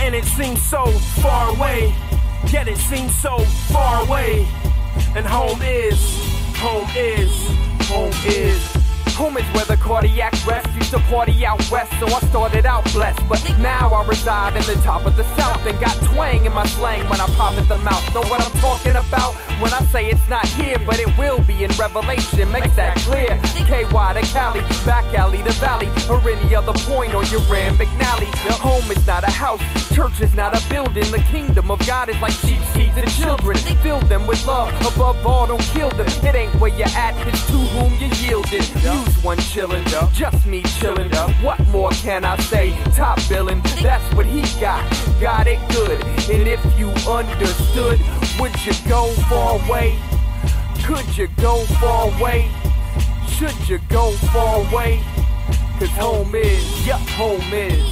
[0.00, 0.86] And it seems so
[1.22, 1.94] far away.
[2.50, 3.38] Yet it seems so
[3.70, 4.48] far away.
[5.14, 6.00] And home is,
[6.56, 7.46] home is,
[7.88, 8.81] home is.
[9.14, 10.74] Home is where the cardiac rests.
[10.74, 13.20] used to party out west, so I started out blessed.
[13.28, 16.66] But now I reside in the top of the south and got twang in my
[16.66, 18.02] slang when I pop at the mouth.
[18.14, 21.64] Know what I'm talking about when I say it's not here, but it will be
[21.64, 22.50] in Revelation.
[22.50, 23.38] Makes that clear.
[23.72, 28.28] KY to Cali, back alley to valley, or any other point on your Rand McNally.
[28.60, 29.62] Home is not a house,
[29.94, 31.10] church is not a building.
[31.10, 33.56] The kingdom of God is like sheep seeds and children.
[33.82, 36.06] Fill them with love, above all, don't kill them.
[36.06, 38.12] It ain't where you're at, it's to whom you
[39.02, 40.12] Muse One chillin', up?
[40.12, 41.12] just me chillin'.
[41.14, 41.30] Up.
[41.42, 42.70] What more can I say?
[42.94, 44.82] Top billin', that's what he got.
[45.20, 46.02] Got it good.
[46.30, 48.00] And if you understood,
[48.38, 49.98] would you go far away?
[50.84, 52.48] Could you go far away?
[53.28, 55.00] Should you go far away?
[55.78, 57.82] Cause home is, yup, home is,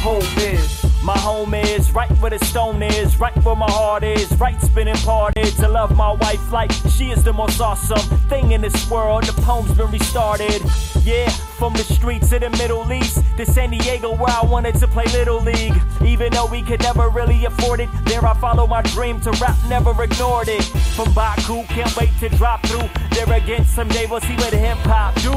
[0.00, 0.77] home is.
[1.02, 4.96] My home is right where the stone is, right where my heart is, right spinning
[4.96, 9.24] parted to love my wife like she is the most awesome thing in this world.
[9.24, 10.62] The poem's been restarted.
[11.02, 14.86] Yeah, from the streets of the Middle East to San Diego where I wanted to
[14.86, 15.74] play Little League.
[16.04, 19.56] Even though we could never really afford it, there I follow my dream to rap,
[19.68, 20.62] never ignored it.
[20.94, 22.88] From Baku, can't wait to drop through.
[23.10, 25.34] There again, someday we'll see what hip hop do.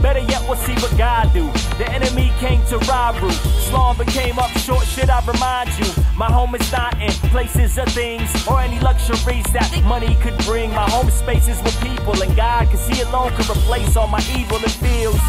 [0.00, 1.50] Better yet, we'll see what God do.
[1.78, 3.30] The enemy came to rob Rue.
[3.68, 5.90] Slum became up short, should I remind you?
[6.16, 10.70] My home is not in places or things or any luxuries that money could bring.
[10.70, 14.22] My home space is with people, and God, cause He alone could replace all my
[14.36, 15.20] evil and feels.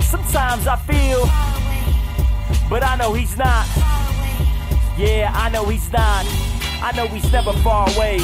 [0.00, 1.26] Sometimes I feel,
[2.68, 3.66] but I know He's not.
[4.96, 6.24] Yeah, I know He's not.
[6.82, 8.18] I know He's never far away.